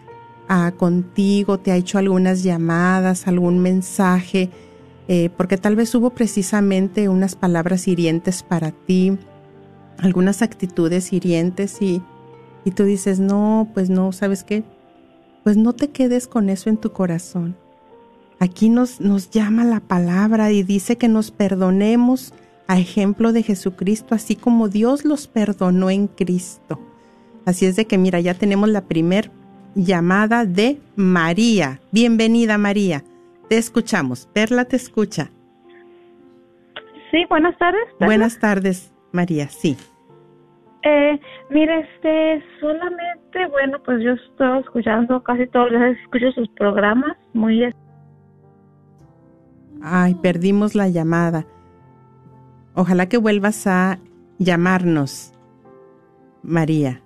[0.48, 4.50] ah, contigo, te ha hecho algunas llamadas, algún mensaje,
[5.06, 9.16] eh, porque tal vez hubo precisamente unas palabras hirientes para ti,
[9.98, 12.02] algunas actitudes hirientes y
[12.74, 14.64] tú dices, no, pues no, ¿sabes qué?
[15.44, 17.56] Pues no te quedes con eso en tu corazón.
[18.38, 22.32] Aquí nos, nos llama la palabra y dice que nos perdonemos
[22.66, 26.80] a ejemplo de Jesucristo, así como Dios los perdonó en Cristo.
[27.44, 29.30] Así es de que mira, ya tenemos la primer
[29.74, 31.80] llamada de María.
[31.90, 33.04] Bienvenida María.
[33.48, 34.28] Te escuchamos.
[34.32, 35.30] Perla te escucha.
[37.10, 37.82] Sí, buenas tardes.
[38.00, 38.92] Buenas tardes.
[39.12, 39.76] María, sí.
[40.84, 41.20] Eh,
[41.50, 47.16] mire, este, solamente, bueno, pues yo estoy escuchando casi todos los días, escucho sus programas,
[47.32, 47.72] muy...
[49.80, 51.46] Ay, perdimos la llamada.
[52.74, 53.98] Ojalá que vuelvas a
[54.38, 55.32] llamarnos,
[56.42, 57.00] María.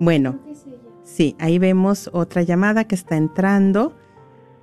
[0.00, 0.38] Bueno,
[1.02, 3.96] sí, ahí vemos otra llamada que está entrando.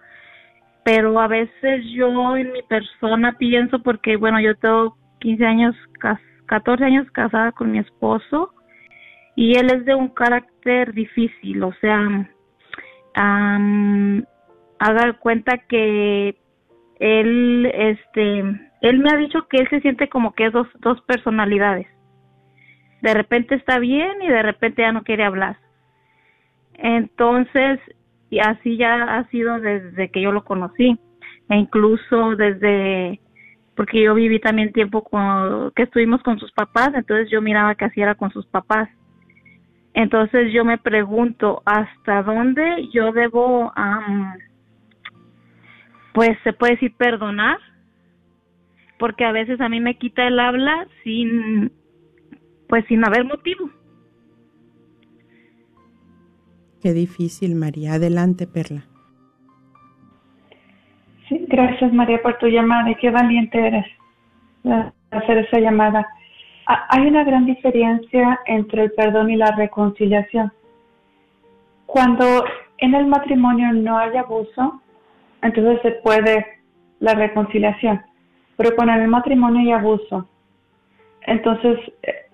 [0.85, 5.77] Pero a veces yo en mi persona pienso, porque, bueno, yo tengo 15 años,
[6.47, 8.55] 14 años casada con mi esposo,
[9.37, 11.99] y él es de un carácter difícil, o sea,
[13.17, 14.23] um,
[14.79, 16.37] haga cuenta que
[16.99, 18.39] él, este,
[18.83, 21.87] él me ha dicho que él se siente como que es dos, dos personalidades.
[23.03, 25.57] De repente está bien y de repente ya no quiere hablar.
[26.75, 27.81] Entonces,
[28.31, 30.99] y así ya ha sido desde que yo lo conocí.
[31.49, 33.21] E incluso desde,
[33.75, 37.87] porque yo viví también tiempo con, que estuvimos con sus papás, entonces yo miraba que
[37.87, 38.89] así era con sus papás.
[39.93, 43.73] Entonces yo me pregunto, ¿hasta dónde yo debo
[46.13, 47.59] pues se puede decir perdonar,
[48.99, 51.73] porque a veces a mí me quita el habla sin,
[52.71, 53.69] pues sin haber motivo.
[56.81, 57.95] Qué difícil, María.
[57.95, 58.85] Adelante, Perla.
[61.29, 63.87] Sí, gracias, María, por tu llamada y qué valiente eres
[64.63, 66.07] de hacer esa llamada.
[66.67, 70.53] Hay una gran diferencia entre el perdón y la reconciliación.
[71.87, 72.45] Cuando
[72.79, 74.81] en el matrimonio no hay abuso,
[75.43, 76.47] entonces se puede
[77.01, 78.01] la reconciliación.
[78.57, 80.29] Pero cuando en el matrimonio hay abuso,
[81.23, 82.30] entonces eh,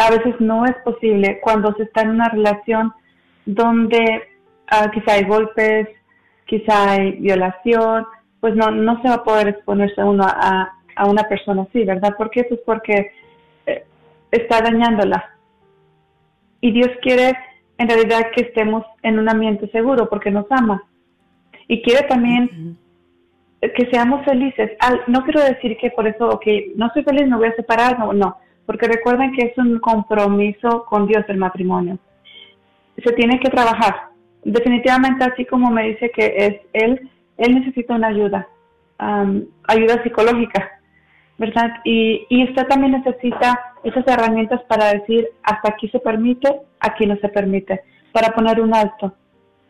[0.00, 2.92] a veces no es posible cuando se está en una relación
[3.44, 4.22] donde
[4.68, 5.88] ah, quizá hay golpes,
[6.46, 8.06] quizá hay violación,
[8.40, 12.14] pues no, no se va a poder exponerse uno a, a una persona así, ¿verdad?
[12.16, 12.30] Pues
[12.64, 13.12] porque
[13.66, 13.84] eh,
[14.30, 15.36] está dañándola.
[16.60, 17.36] Y Dios quiere
[17.78, 20.82] en realidad que estemos en un ambiente seguro porque nos ama
[21.68, 22.76] y quiere también
[23.60, 24.72] que seamos felices.
[25.06, 26.46] no quiero decir que por eso, ok,
[26.76, 28.36] no soy feliz, me voy a separar, no, no,
[28.70, 31.98] porque recuerden que es un compromiso con Dios el matrimonio.
[33.04, 34.10] Se tiene que trabajar.
[34.44, 38.46] Definitivamente, así como me dice que es él, él necesita una ayuda,
[39.66, 40.70] ayuda psicológica,
[41.36, 41.80] ¿verdad?
[41.82, 47.28] Y, usted también necesita esas herramientas para decir hasta aquí se permite, aquí no se
[47.28, 47.80] permite,
[48.12, 49.12] para poner un alto.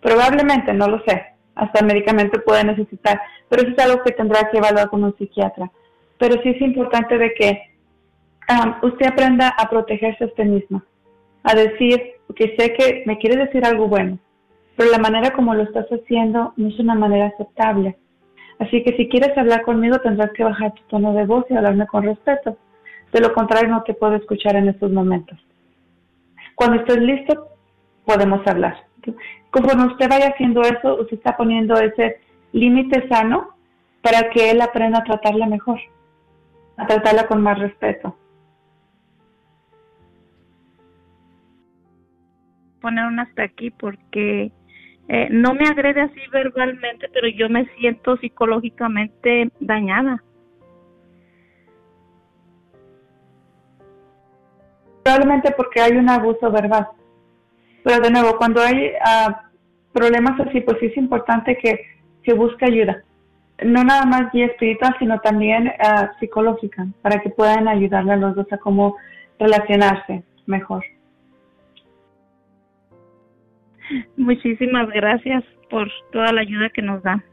[0.02, 1.24] Probablemente, no lo sé,
[1.54, 5.70] hasta medicamento puede necesitar, pero eso es algo que tendrá que evaluar con un psiquiatra.
[6.18, 7.69] Pero sí es importante de que
[8.50, 10.84] um, usted aprenda a protegerse a usted misma,
[11.42, 12.00] a decir,
[12.34, 14.18] que sé que me quiere decir algo bueno,
[14.76, 17.96] pero la manera como lo estás haciendo no es una manera aceptable.
[18.58, 21.86] Así que si quieres hablar conmigo tendrás que bajar tu tono de voz y hablarme
[21.86, 22.56] con respeto.
[23.12, 25.38] De lo contrario no te puedo escuchar en estos momentos.
[26.54, 27.48] Cuando estés listo,
[28.04, 28.76] podemos hablar.
[29.50, 32.20] Conforme usted vaya haciendo eso, usted está poniendo ese
[32.52, 33.48] límite sano
[34.02, 35.80] para que él aprenda a tratarla mejor,
[36.76, 38.14] a tratarla con más respeto.
[42.80, 44.52] Poner un hasta aquí porque
[45.08, 50.22] eh, no me agrede así verbalmente, pero yo me siento psicológicamente dañada.
[55.02, 56.88] Probablemente porque hay un abuso verbal.
[57.82, 59.50] Pero de nuevo, cuando hay ah,
[59.92, 61.80] problemas así, pues sí es importante que
[62.24, 63.02] se busque ayuda.
[63.64, 68.34] No nada más guía espiritual, sino también uh, psicológica, para que puedan ayudarle a los
[68.34, 68.96] dos a cómo
[69.38, 70.84] relacionarse mejor.
[74.16, 77.24] Muchísimas gracias por toda la ayuda que nos da.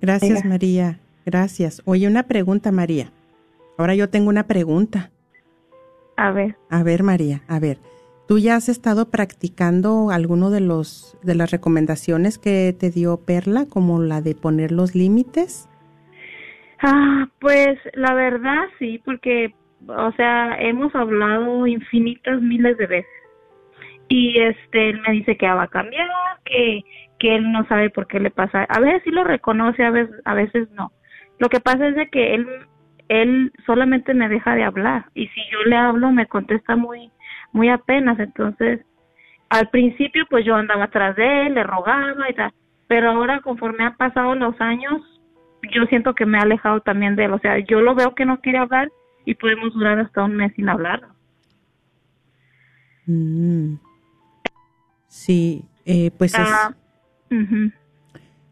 [0.00, 1.00] Gracias, María.
[1.24, 1.82] Gracias.
[1.84, 3.10] Oye, una pregunta, María.
[3.78, 5.10] Ahora yo tengo una pregunta.
[6.16, 6.56] A ver.
[6.70, 7.78] A ver, María, a ver.
[8.28, 13.66] ¿Tú ya has estado practicando alguno de los de las recomendaciones que te dio Perla,
[13.66, 15.68] como la de poner los límites?
[16.82, 19.54] Ah, pues la verdad sí, porque
[19.88, 23.10] o sea, hemos hablado infinitas miles de veces.
[24.08, 26.08] Y este él me dice que va a cambiar,
[26.44, 26.82] que
[27.18, 28.64] que él no sabe por qué le pasa.
[28.64, 30.92] A veces sí lo reconoce, a veces a veces no.
[31.38, 32.46] Lo que pasa es de que él
[33.08, 37.10] él solamente me deja de hablar y si yo le hablo me contesta muy
[37.52, 38.80] muy apenas entonces
[39.48, 42.52] al principio pues yo andaba atrás de él le rogaba y tal
[42.88, 45.02] pero ahora conforme han pasado los años
[45.72, 48.24] yo siento que me ha alejado también de él o sea yo lo veo que
[48.24, 48.90] no quiere hablar
[49.24, 51.02] y podemos durar hasta un mes sin hablar
[53.06, 53.74] mm.
[55.16, 56.74] Sí eh, pues es ah,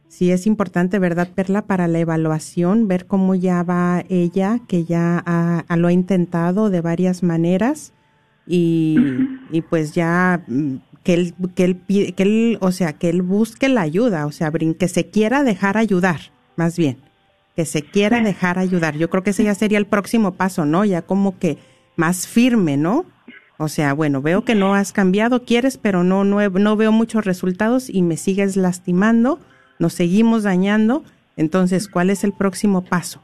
[0.08, 1.62] Sí, es importante, ¿verdad, Perla?
[1.62, 7.24] Para la evaluación, ver cómo ya va ella, que ya lo ha intentado de varias
[7.24, 7.92] maneras
[8.46, 8.96] y,
[9.50, 11.80] y pues ya mm, que él, que él,
[12.14, 15.76] que él, o sea, que él busque la ayuda, o sea, que se quiera dejar
[15.76, 16.20] ayudar,
[16.54, 16.98] más bien,
[17.56, 18.96] que se quiera dejar ayudar.
[18.96, 20.84] Yo creo que ese ya sería el próximo paso, ¿no?
[20.84, 21.58] Ya como que
[21.96, 23.04] más firme, ¿no?
[23.58, 27.24] O sea, bueno, veo que no has cambiado, quieres, pero no, no, no veo muchos
[27.24, 29.38] resultados y me sigues lastimando
[29.78, 31.02] nos seguimos dañando,
[31.36, 33.20] entonces, ¿cuál es el próximo paso?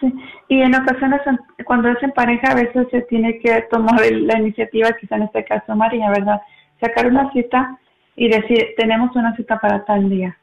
[0.00, 0.12] Sí.
[0.48, 1.20] Y en ocasiones,
[1.64, 5.44] cuando es en pareja, a veces se tiene que tomar la iniciativa, quizá en este
[5.44, 6.40] caso María, ¿verdad?
[6.80, 7.78] Sacar una cita
[8.16, 10.36] y decir, tenemos una cita para tal día.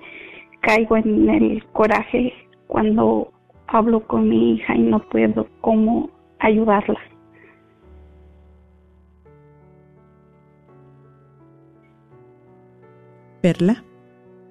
[0.62, 2.34] caigo en el coraje
[2.68, 3.32] cuando
[3.68, 7.00] hablo con mi hija y no puedo cómo ayudarla.
[13.42, 13.84] Perla.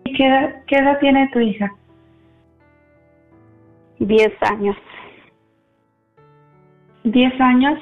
[0.05, 1.73] ¿Qué edad, ¿Qué edad tiene tu hija?
[4.01, 4.77] Diez años.
[7.05, 7.79] ¿Diez años?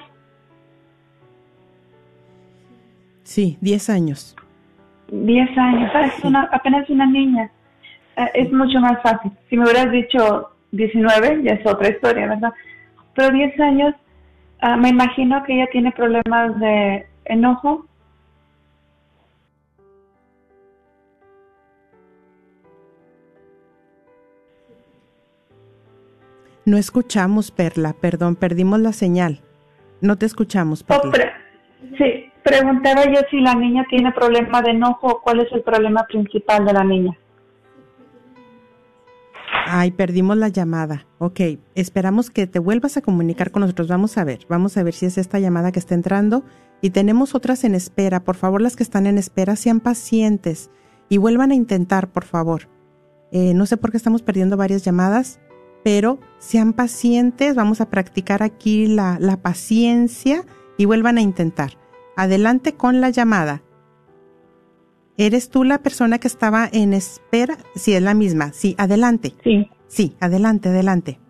[3.28, 4.34] Sí, 10 años.
[5.12, 7.50] 10 años, ah, es una, apenas una niña.
[8.16, 9.30] Eh, es mucho más fácil.
[9.50, 12.54] Si me hubieras dicho 19, ya es otra historia, ¿verdad?
[13.14, 13.94] Pero 10 años,
[14.60, 17.86] ah, me imagino que ella tiene problemas de enojo.
[26.64, 29.42] No escuchamos, Perla, perdón, perdimos la señal.
[30.00, 31.34] No te escuchamos, Perla.
[31.98, 36.64] sí, Preguntaba yo si la niña tiene problema de enojo cuál es el problema principal
[36.64, 37.18] de la niña.
[39.70, 41.06] Ay, perdimos la llamada.
[41.18, 41.40] Ok,
[41.74, 43.88] esperamos que te vuelvas a comunicar con nosotros.
[43.88, 46.42] Vamos a ver, vamos a ver si es esta llamada que está entrando.
[46.80, 48.20] Y tenemos otras en espera.
[48.24, 50.70] Por favor, las que están en espera, sean pacientes
[51.08, 52.68] y vuelvan a intentar, por favor.
[53.30, 55.38] Eh, no sé por qué estamos perdiendo varias llamadas,
[55.84, 57.54] pero sean pacientes.
[57.54, 60.44] Vamos a practicar aquí la, la paciencia
[60.78, 61.72] y vuelvan a intentar.
[62.18, 63.62] Adelante con la llamada.
[65.18, 67.58] ¿Eres tú la persona que estaba en espera?
[67.76, 68.52] Sí, es la misma.
[68.52, 69.34] Sí, adelante.
[69.44, 69.70] Sí.
[69.86, 71.20] Sí, adelante, adelante.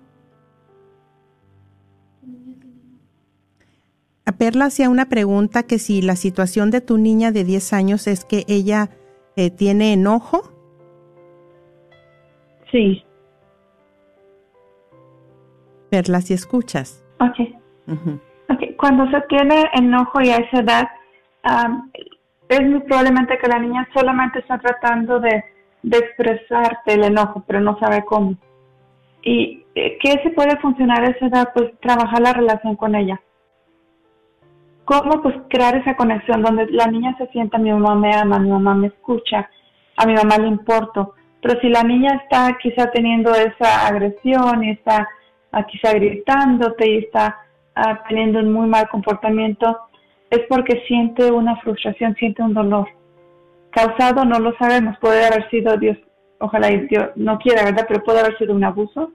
[4.25, 8.07] A Perla hacía una pregunta que si la situación de tu niña de 10 años
[8.07, 8.89] es que ella
[9.37, 10.55] eh, tiene enojo.
[12.73, 13.05] Sí.
[15.91, 17.05] Perla, si escuchas.
[17.21, 18.19] Ok.
[18.79, 20.89] Cuando se tiene enojo y a esa edad,
[22.49, 25.45] es muy probablemente que la niña solamente está tratando de,
[25.83, 28.37] expresarte el enojo, pero no sabe cómo.
[29.23, 31.51] ¿Y eh, qué se puede funcionar a esa edad?
[31.55, 33.21] Pues trabajar la relación con ella.
[34.85, 35.23] ¿Cómo?
[35.23, 38.75] Pues crear esa conexión donde la niña se sienta, mi mamá me ama, mi mamá
[38.75, 39.51] me escucha,
[39.97, 41.15] a mi mamá le importo.
[41.43, 45.09] Pero si la niña está quizá teniendo esa agresión y está
[45.53, 47.39] ah, quizá gritándote y está
[47.79, 49.79] ah, teniendo un muy mal comportamiento,
[50.31, 52.89] es porque siente una frustración, siente un dolor.
[53.71, 55.97] Causado no lo sabemos, puede haber sido Dios,
[56.39, 57.87] ojalá Dios no quiera, ¿verdad?
[57.89, 59.13] Pero puede haber sido un abuso,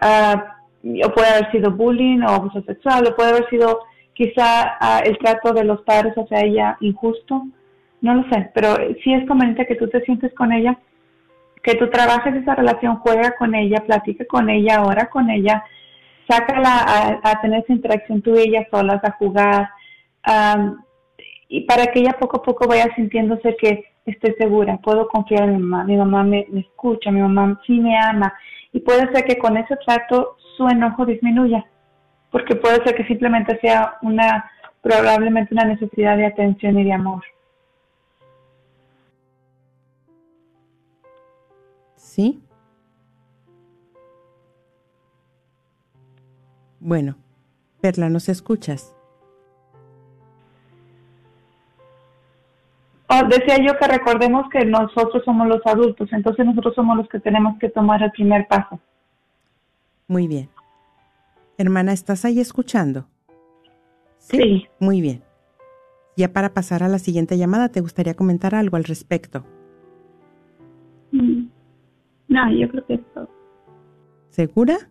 [0.00, 3.80] ah, o puede haber sido bullying o abuso sexual, o puede haber sido
[4.14, 7.46] quizá ah, el trato de los padres hacia ella injusto,
[8.00, 10.78] no lo sé, pero sí es conveniente que tú te sientes con ella,
[11.62, 15.64] que tú trabajes esa relación, juega con ella, platique con ella, ora con ella,
[16.30, 19.68] sácala a, tener esa interacción tú y ella solas, a jugar,
[21.48, 25.56] y para que ella poco a poco vaya sintiéndose que estoy segura, puedo confiar en
[25.56, 28.32] mi mamá, mi mamá me, escucha, mi mamá sí me ama,
[28.72, 31.66] y puede ser que con ese trato su enojo disminuya,
[32.30, 34.50] porque puede ser que simplemente sea una,
[34.80, 37.22] probablemente una necesidad de atención y de amor.
[41.96, 42.40] ¿Sí?
[46.80, 47.16] Bueno,
[47.80, 48.94] Perla, ¿nos escuchas?
[53.08, 57.20] Oh, decía yo que recordemos que nosotros somos los adultos, entonces nosotros somos los que
[57.20, 58.80] tenemos que tomar el primer paso.
[60.06, 60.48] Muy bien.
[61.58, 63.06] Hermana, ¿estás ahí escuchando?
[64.18, 64.66] Sí.
[64.78, 65.22] Muy bien.
[66.16, 69.44] Ya para pasar a la siguiente llamada, ¿te gustaría comentar algo al respecto?
[71.12, 71.46] Mm.
[72.28, 73.28] No, yo creo que es todo.
[74.30, 74.88] ¿Segura?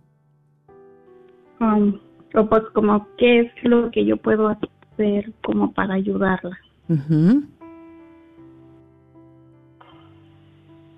[1.59, 1.99] Um,
[2.31, 6.57] pues como qué es lo que yo puedo hacer como para ayudarla.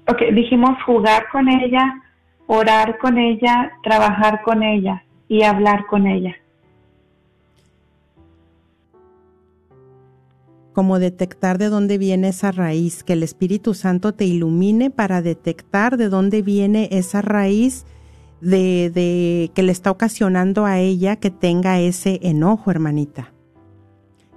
[0.07, 2.01] Ok, dijimos jugar con ella,
[2.47, 6.36] orar con ella, trabajar con ella y hablar con ella.
[10.74, 15.97] Como detectar de dónde viene esa raíz, que el Espíritu Santo te ilumine para detectar
[15.97, 17.86] de dónde viene esa raíz
[18.41, 23.31] de, de que le está ocasionando a ella que tenga ese enojo, hermanita.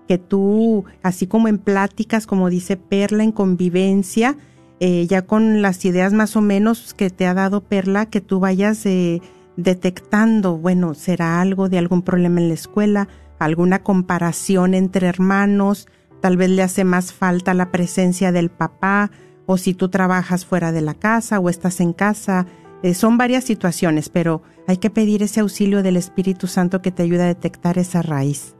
[0.06, 4.36] Que tú, así como en pláticas, como dice Perla, en convivencia,
[4.80, 8.40] eh, ya con las ideas más o menos que te ha dado Perla, que tú
[8.40, 9.22] vayas eh,
[9.56, 15.88] detectando, bueno, será algo de algún problema en la escuela, alguna comparación entre hermanos,
[16.20, 19.10] tal vez le hace más falta la presencia del papá,
[19.46, 22.46] o si tú trabajas fuera de la casa o estás en casa.
[22.84, 27.02] Eh, son varias situaciones, pero hay que pedir ese auxilio del Espíritu Santo que te
[27.02, 28.56] ayude a detectar esa raíz.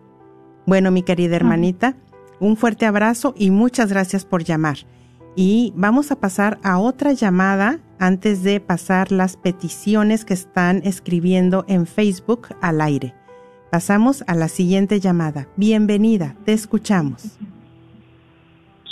[0.65, 1.95] Bueno, mi querida hermanita,
[2.41, 4.79] un fuerte abrazo y muchas gracias por llamar
[5.37, 11.67] y vamos a pasar a otra llamada antes de pasar las peticiones que están escribiendo
[11.69, 13.13] en Facebook al aire.
[13.71, 15.49] Pasamos a la siguiente llamada.
[15.57, 17.39] Bienvenida, te escuchamos.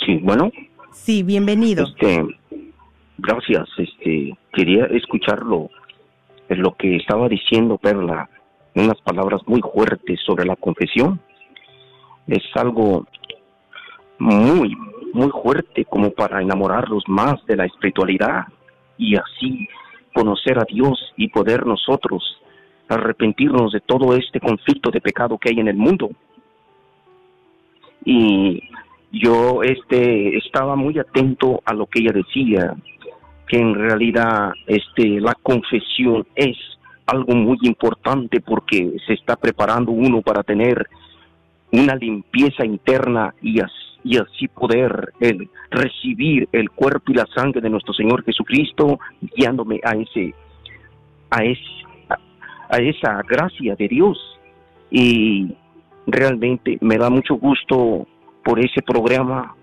[0.05, 0.51] Sí, bueno.
[0.91, 1.85] Sí, bienvenido.
[1.87, 2.23] Este,
[3.23, 3.67] gracias.
[3.77, 5.69] Este, quería escucharlo,
[6.49, 8.29] lo que estaba diciendo Perla,
[8.75, 11.19] unas palabras muy fuertes sobre la confesión.
[12.27, 13.05] Es algo
[14.19, 14.75] muy,
[15.13, 18.47] muy fuerte como para enamorarlos más de la espiritualidad
[18.97, 19.67] y así
[20.13, 22.23] conocer a Dios y poder nosotros
[22.87, 26.11] arrepentirnos de todo este conflicto de pecado que hay en el mundo.
[28.05, 28.61] Y
[29.11, 32.75] yo este estaba muy atento a lo que ella decía,
[33.47, 36.57] que en realidad este la confesión es
[37.05, 40.87] algo muy importante porque se está preparando uno para tener
[41.71, 47.93] una limpieza interna y así poder el, recibir el cuerpo y la sangre de nuestro
[47.93, 48.99] Señor Jesucristo,
[49.35, 50.33] guiándome a ese,
[51.31, 51.61] a, ese,
[52.69, 54.17] a, esa gracia de Dios.
[54.91, 55.51] Y
[56.05, 58.07] realmente me da mucho gusto
[58.43, 59.55] por ese programa,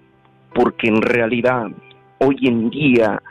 [0.52, 1.68] porque en realidad
[2.18, 3.22] hoy en día,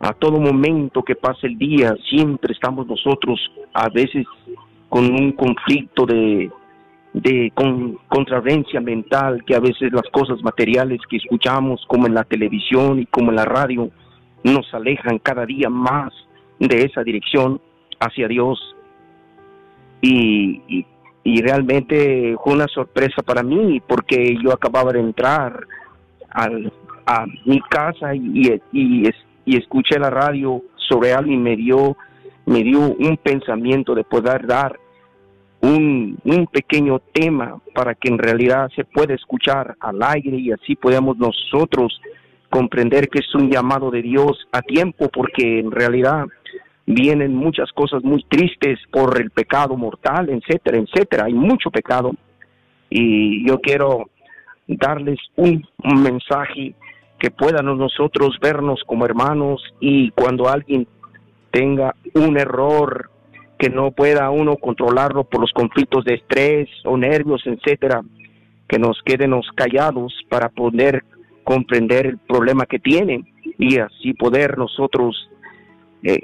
[0.00, 3.38] a todo momento que pasa el día, siempre estamos nosotros
[3.74, 4.26] a veces
[4.88, 6.50] con un conflicto de
[7.12, 12.24] de con, contravencia mental, que a veces las cosas materiales que escuchamos, como en la
[12.24, 13.90] televisión y como en la radio,
[14.44, 16.12] nos alejan cada día más
[16.58, 17.60] de esa dirección
[17.98, 18.58] hacia Dios.
[20.00, 20.86] Y,
[21.24, 25.66] y, realmente fue una sorpresa para mí porque yo acababa de entrar
[26.30, 26.72] al,
[27.06, 29.08] a mi casa y, y, y
[29.56, 31.96] escuché la radio sobre algo y me dio,
[32.46, 34.78] me dio un pensamiento de poder dar
[35.60, 40.74] un, un pequeño tema para que en realidad se pueda escuchar al aire y así
[40.74, 42.00] podamos nosotros
[42.48, 46.24] comprender que es un llamado de Dios a tiempo porque en realidad
[46.86, 51.24] vienen muchas cosas muy tristes por el pecado mortal, etcétera, etcétera.
[51.26, 52.12] Hay mucho pecado
[52.88, 54.10] y yo quiero
[54.66, 56.74] darles un mensaje
[57.20, 60.88] que puedan nosotros vernos como hermanos y cuando alguien
[61.52, 63.10] tenga un error
[63.58, 68.00] que no pueda uno controlarlo por los conflictos de estrés o nervios, etcétera,
[68.66, 71.04] que nos quedemos callados para poder
[71.44, 73.22] comprender el problema que tiene
[73.58, 75.28] y así poder nosotros
[76.02, 76.20] eh,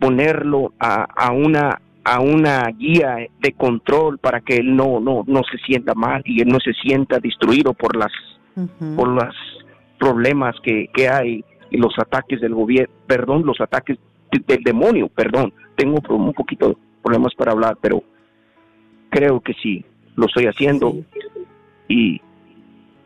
[0.00, 5.42] ponerlo a, a, una a una guía de control para que él no no no
[5.50, 8.12] se sienta mal y él no se sienta destruido por las
[8.96, 9.34] por los
[10.02, 13.98] problemas que, que hay y los ataques del gobierno perdón los ataques
[14.30, 18.02] del demonio perdón tengo un poquito de problemas para hablar, pero
[19.10, 19.84] creo que sí,
[20.16, 20.94] lo estoy haciendo.
[21.88, 22.20] Y,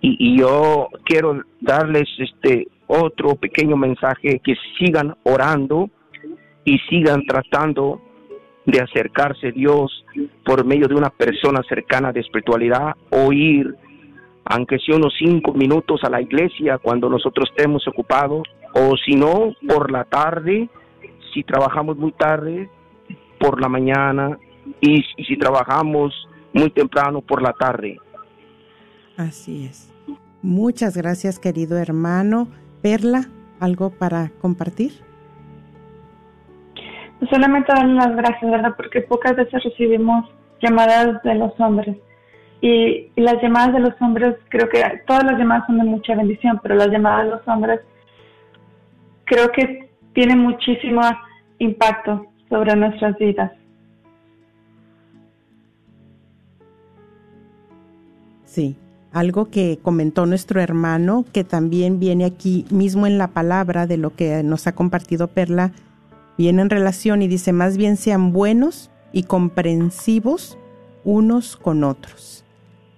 [0.00, 5.90] y, yo quiero darles este otro pequeño mensaje, que sigan orando
[6.64, 8.00] y sigan tratando
[8.66, 10.04] de acercarse a Dios
[10.44, 13.74] por medio de una persona cercana de espiritualidad o ir,
[14.48, 18.42] aunque sea unos cinco minutos a la iglesia cuando nosotros estemos ocupados,
[18.72, 20.68] o si no, por la tarde,
[21.34, 22.70] si trabajamos muy tarde,
[23.40, 24.38] por la mañana
[24.80, 26.14] y, si trabajamos
[26.52, 27.98] muy temprano por la tarde.
[29.16, 29.92] Así es.
[30.42, 32.48] Muchas gracias, querido hermano.
[32.82, 33.26] Perla,
[33.58, 34.92] ¿algo para compartir?
[37.30, 38.74] Solamente darle las gracias, ¿verdad?
[38.76, 40.28] Porque pocas veces recibimos
[40.62, 41.96] llamadas de los hombres.
[42.60, 46.58] Y, las llamadas de los hombres, creo que todas las llamadas son de mucha bendición,
[46.62, 47.80] pero las llamadas de los hombres
[49.24, 51.02] creo que tienen muchísimo
[51.58, 53.52] impacto sobre nuestras vidas.
[58.44, 58.76] Sí,
[59.12, 64.14] algo que comentó nuestro hermano, que también viene aquí mismo en la palabra de lo
[64.14, 65.72] que nos ha compartido Perla,
[66.38, 70.58] viene en relación y dice, más bien sean buenos y comprensivos
[71.04, 72.45] unos con otros.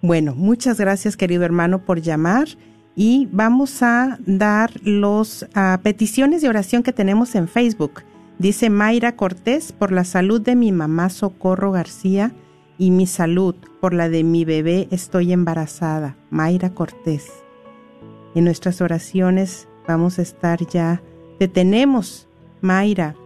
[0.01, 2.47] Bueno, muchas gracias querido hermano por llamar
[2.95, 8.03] y vamos a dar los ah, peticiones de oración que tenemos en Facebook.
[8.39, 12.33] Dice Mayra Cortés, por la salud de mi mamá Socorro García
[12.79, 16.17] y mi salud, por la de mi bebé estoy embarazada.
[16.31, 17.27] Mayra Cortés.
[18.37, 21.03] En nuestras oraciones vamos a estar ya.
[21.41, 22.29] Detenemos,
[22.61, 23.17] Mayra.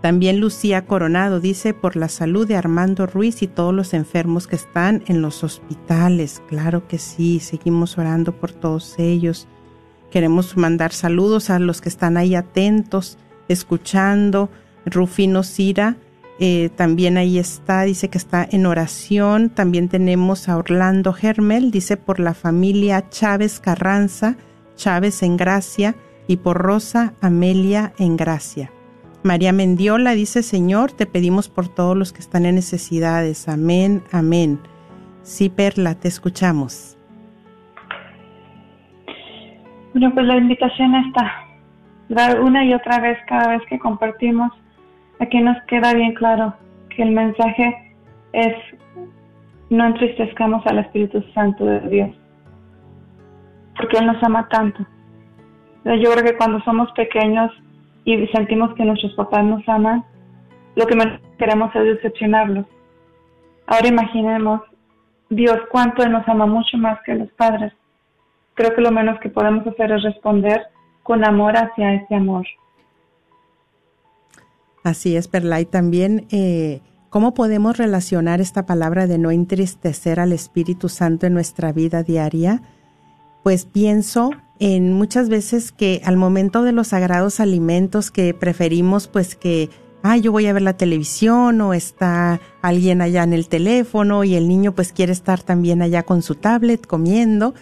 [0.00, 4.56] También Lucía Coronado dice por la salud de Armando Ruiz y todos los enfermos que
[4.56, 6.42] están en los hospitales.
[6.48, 9.48] Claro que sí, seguimos orando por todos ellos.
[10.10, 13.18] Queremos mandar saludos a los que están ahí atentos
[13.48, 14.50] escuchando.
[14.86, 15.96] Rufino Cira
[16.40, 19.50] eh, también ahí está, dice que está en oración.
[19.50, 24.36] También tenemos a Orlando Germel, dice por la familia Chávez Carranza,
[24.76, 25.96] Chávez en gracia,
[26.28, 28.70] y por Rosa Amelia en gracia.
[29.28, 33.46] María Mendiola dice, Señor, te pedimos por todos los que están en necesidades.
[33.46, 34.58] Amén, amén.
[35.20, 36.96] Sí, Perla, te escuchamos.
[39.92, 41.44] Bueno, pues la invitación está
[42.40, 44.50] una y otra vez cada vez que compartimos,
[45.20, 46.54] aquí nos queda bien claro
[46.88, 47.94] que el mensaje
[48.32, 48.54] es
[49.68, 52.16] no entristezcamos al Espíritu Santo de Dios,
[53.76, 54.86] porque Él nos ama tanto.
[55.84, 57.52] Yo creo que cuando somos pequeños
[58.14, 60.04] y sentimos que nuestros papás nos aman,
[60.76, 62.66] lo que menos queremos es decepcionarlos.
[63.66, 64.62] Ahora imaginemos
[65.28, 67.72] Dios cuánto Él nos ama mucho más que los padres.
[68.54, 70.62] Creo que lo menos que podemos hacer es responder
[71.02, 72.46] con amor hacia ese amor.
[74.84, 75.60] Así es, Perla.
[75.60, 76.80] Y también, eh,
[77.10, 82.62] ¿cómo podemos relacionar esta palabra de no entristecer al Espíritu Santo en nuestra vida diaria?
[83.48, 89.36] Pues pienso en muchas veces que al momento de los sagrados alimentos que preferimos, pues
[89.36, 89.70] que,
[90.02, 94.34] ah, yo voy a ver la televisión o está alguien allá en el teléfono y
[94.34, 97.54] el niño pues quiere estar también allá con su tablet comiendo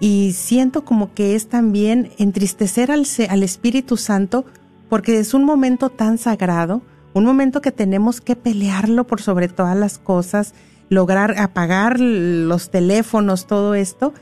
[0.00, 4.44] y siento como que es también entristecer al, al Espíritu Santo
[4.88, 9.76] porque es un momento tan sagrado, un momento que tenemos que pelearlo por sobre todas
[9.76, 10.54] las cosas,
[10.88, 14.12] lograr apagar los teléfonos, todo esto,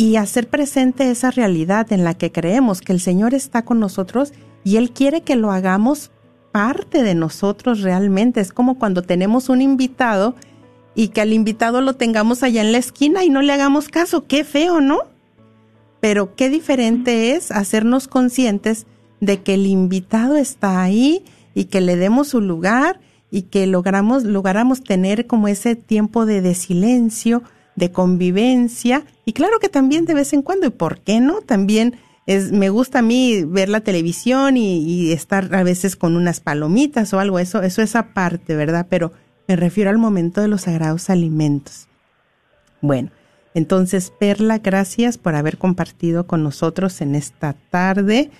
[0.00, 4.32] y hacer presente esa realidad en la que creemos que el Señor está con nosotros
[4.64, 6.10] y Él quiere que lo hagamos
[6.52, 8.40] parte de nosotros realmente.
[8.40, 10.36] Es como cuando tenemos un invitado
[10.94, 14.26] y que al invitado lo tengamos allá en la esquina y no le hagamos caso.
[14.26, 15.00] Qué feo, ¿no?
[16.00, 18.86] Pero qué diferente es hacernos conscientes
[19.20, 24.24] de que el invitado está ahí y que le demos su lugar y que logramos,
[24.24, 27.42] logramos tener como ese tiempo de, de silencio,
[27.80, 31.40] de convivencia y claro que también de vez en cuando, ¿y por qué no?
[31.40, 36.38] También es, me gusta a mí ver la televisión y, estar a veces con unas
[36.38, 38.86] palomitas o algo, eso, eso es aparte, ¿verdad?
[38.88, 39.12] Pero
[39.48, 41.88] me refiero al momento de los sagrados alimentos.
[42.80, 43.10] Bueno,
[43.54, 48.30] entonces, Perla, gracias por haber compartido con nosotros en esta tarde.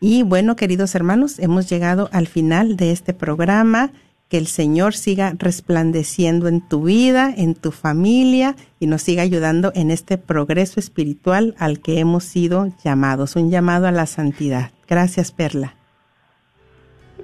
[0.00, 3.92] Y bueno, queridos hermanos, hemos llegado al final de este programa.
[4.28, 9.70] Que el Señor siga resplandeciendo en tu vida, en tu familia y nos siga ayudando
[9.74, 14.70] en este progreso espiritual al que hemos sido llamados, un llamado a la santidad.
[14.88, 15.74] Gracias, Perla.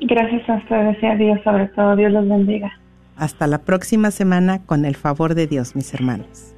[0.01, 1.97] Gracias a ustedes y a Dios, sobre todo.
[1.97, 2.71] Dios los bendiga.
[3.17, 6.55] Hasta la próxima semana con el favor de Dios, mis hermanos.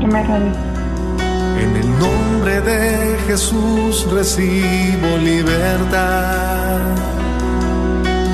[0.00, 6.80] En el nombre de Jesús recibo libertad.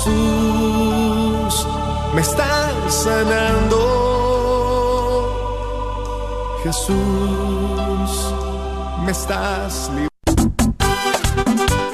[0.00, 1.66] Jesús,
[2.14, 3.76] me estás sanando.
[6.62, 8.34] Jesús,
[9.04, 10.09] me estás librando.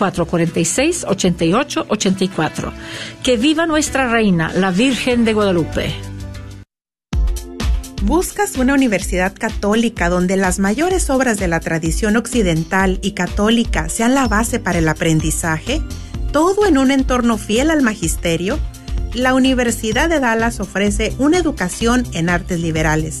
[0.00, 2.72] 446-8884.
[3.22, 5.94] Que viva nuestra reina, la Virgen de Guadalupe.
[8.02, 14.14] ¿Buscas una universidad católica donde las mayores obras de la tradición occidental y católica sean
[14.14, 15.82] la base para el aprendizaje?
[16.32, 18.58] ¿Todo en un entorno fiel al magisterio?
[19.12, 23.20] La Universidad de Dallas ofrece una educación en artes liberales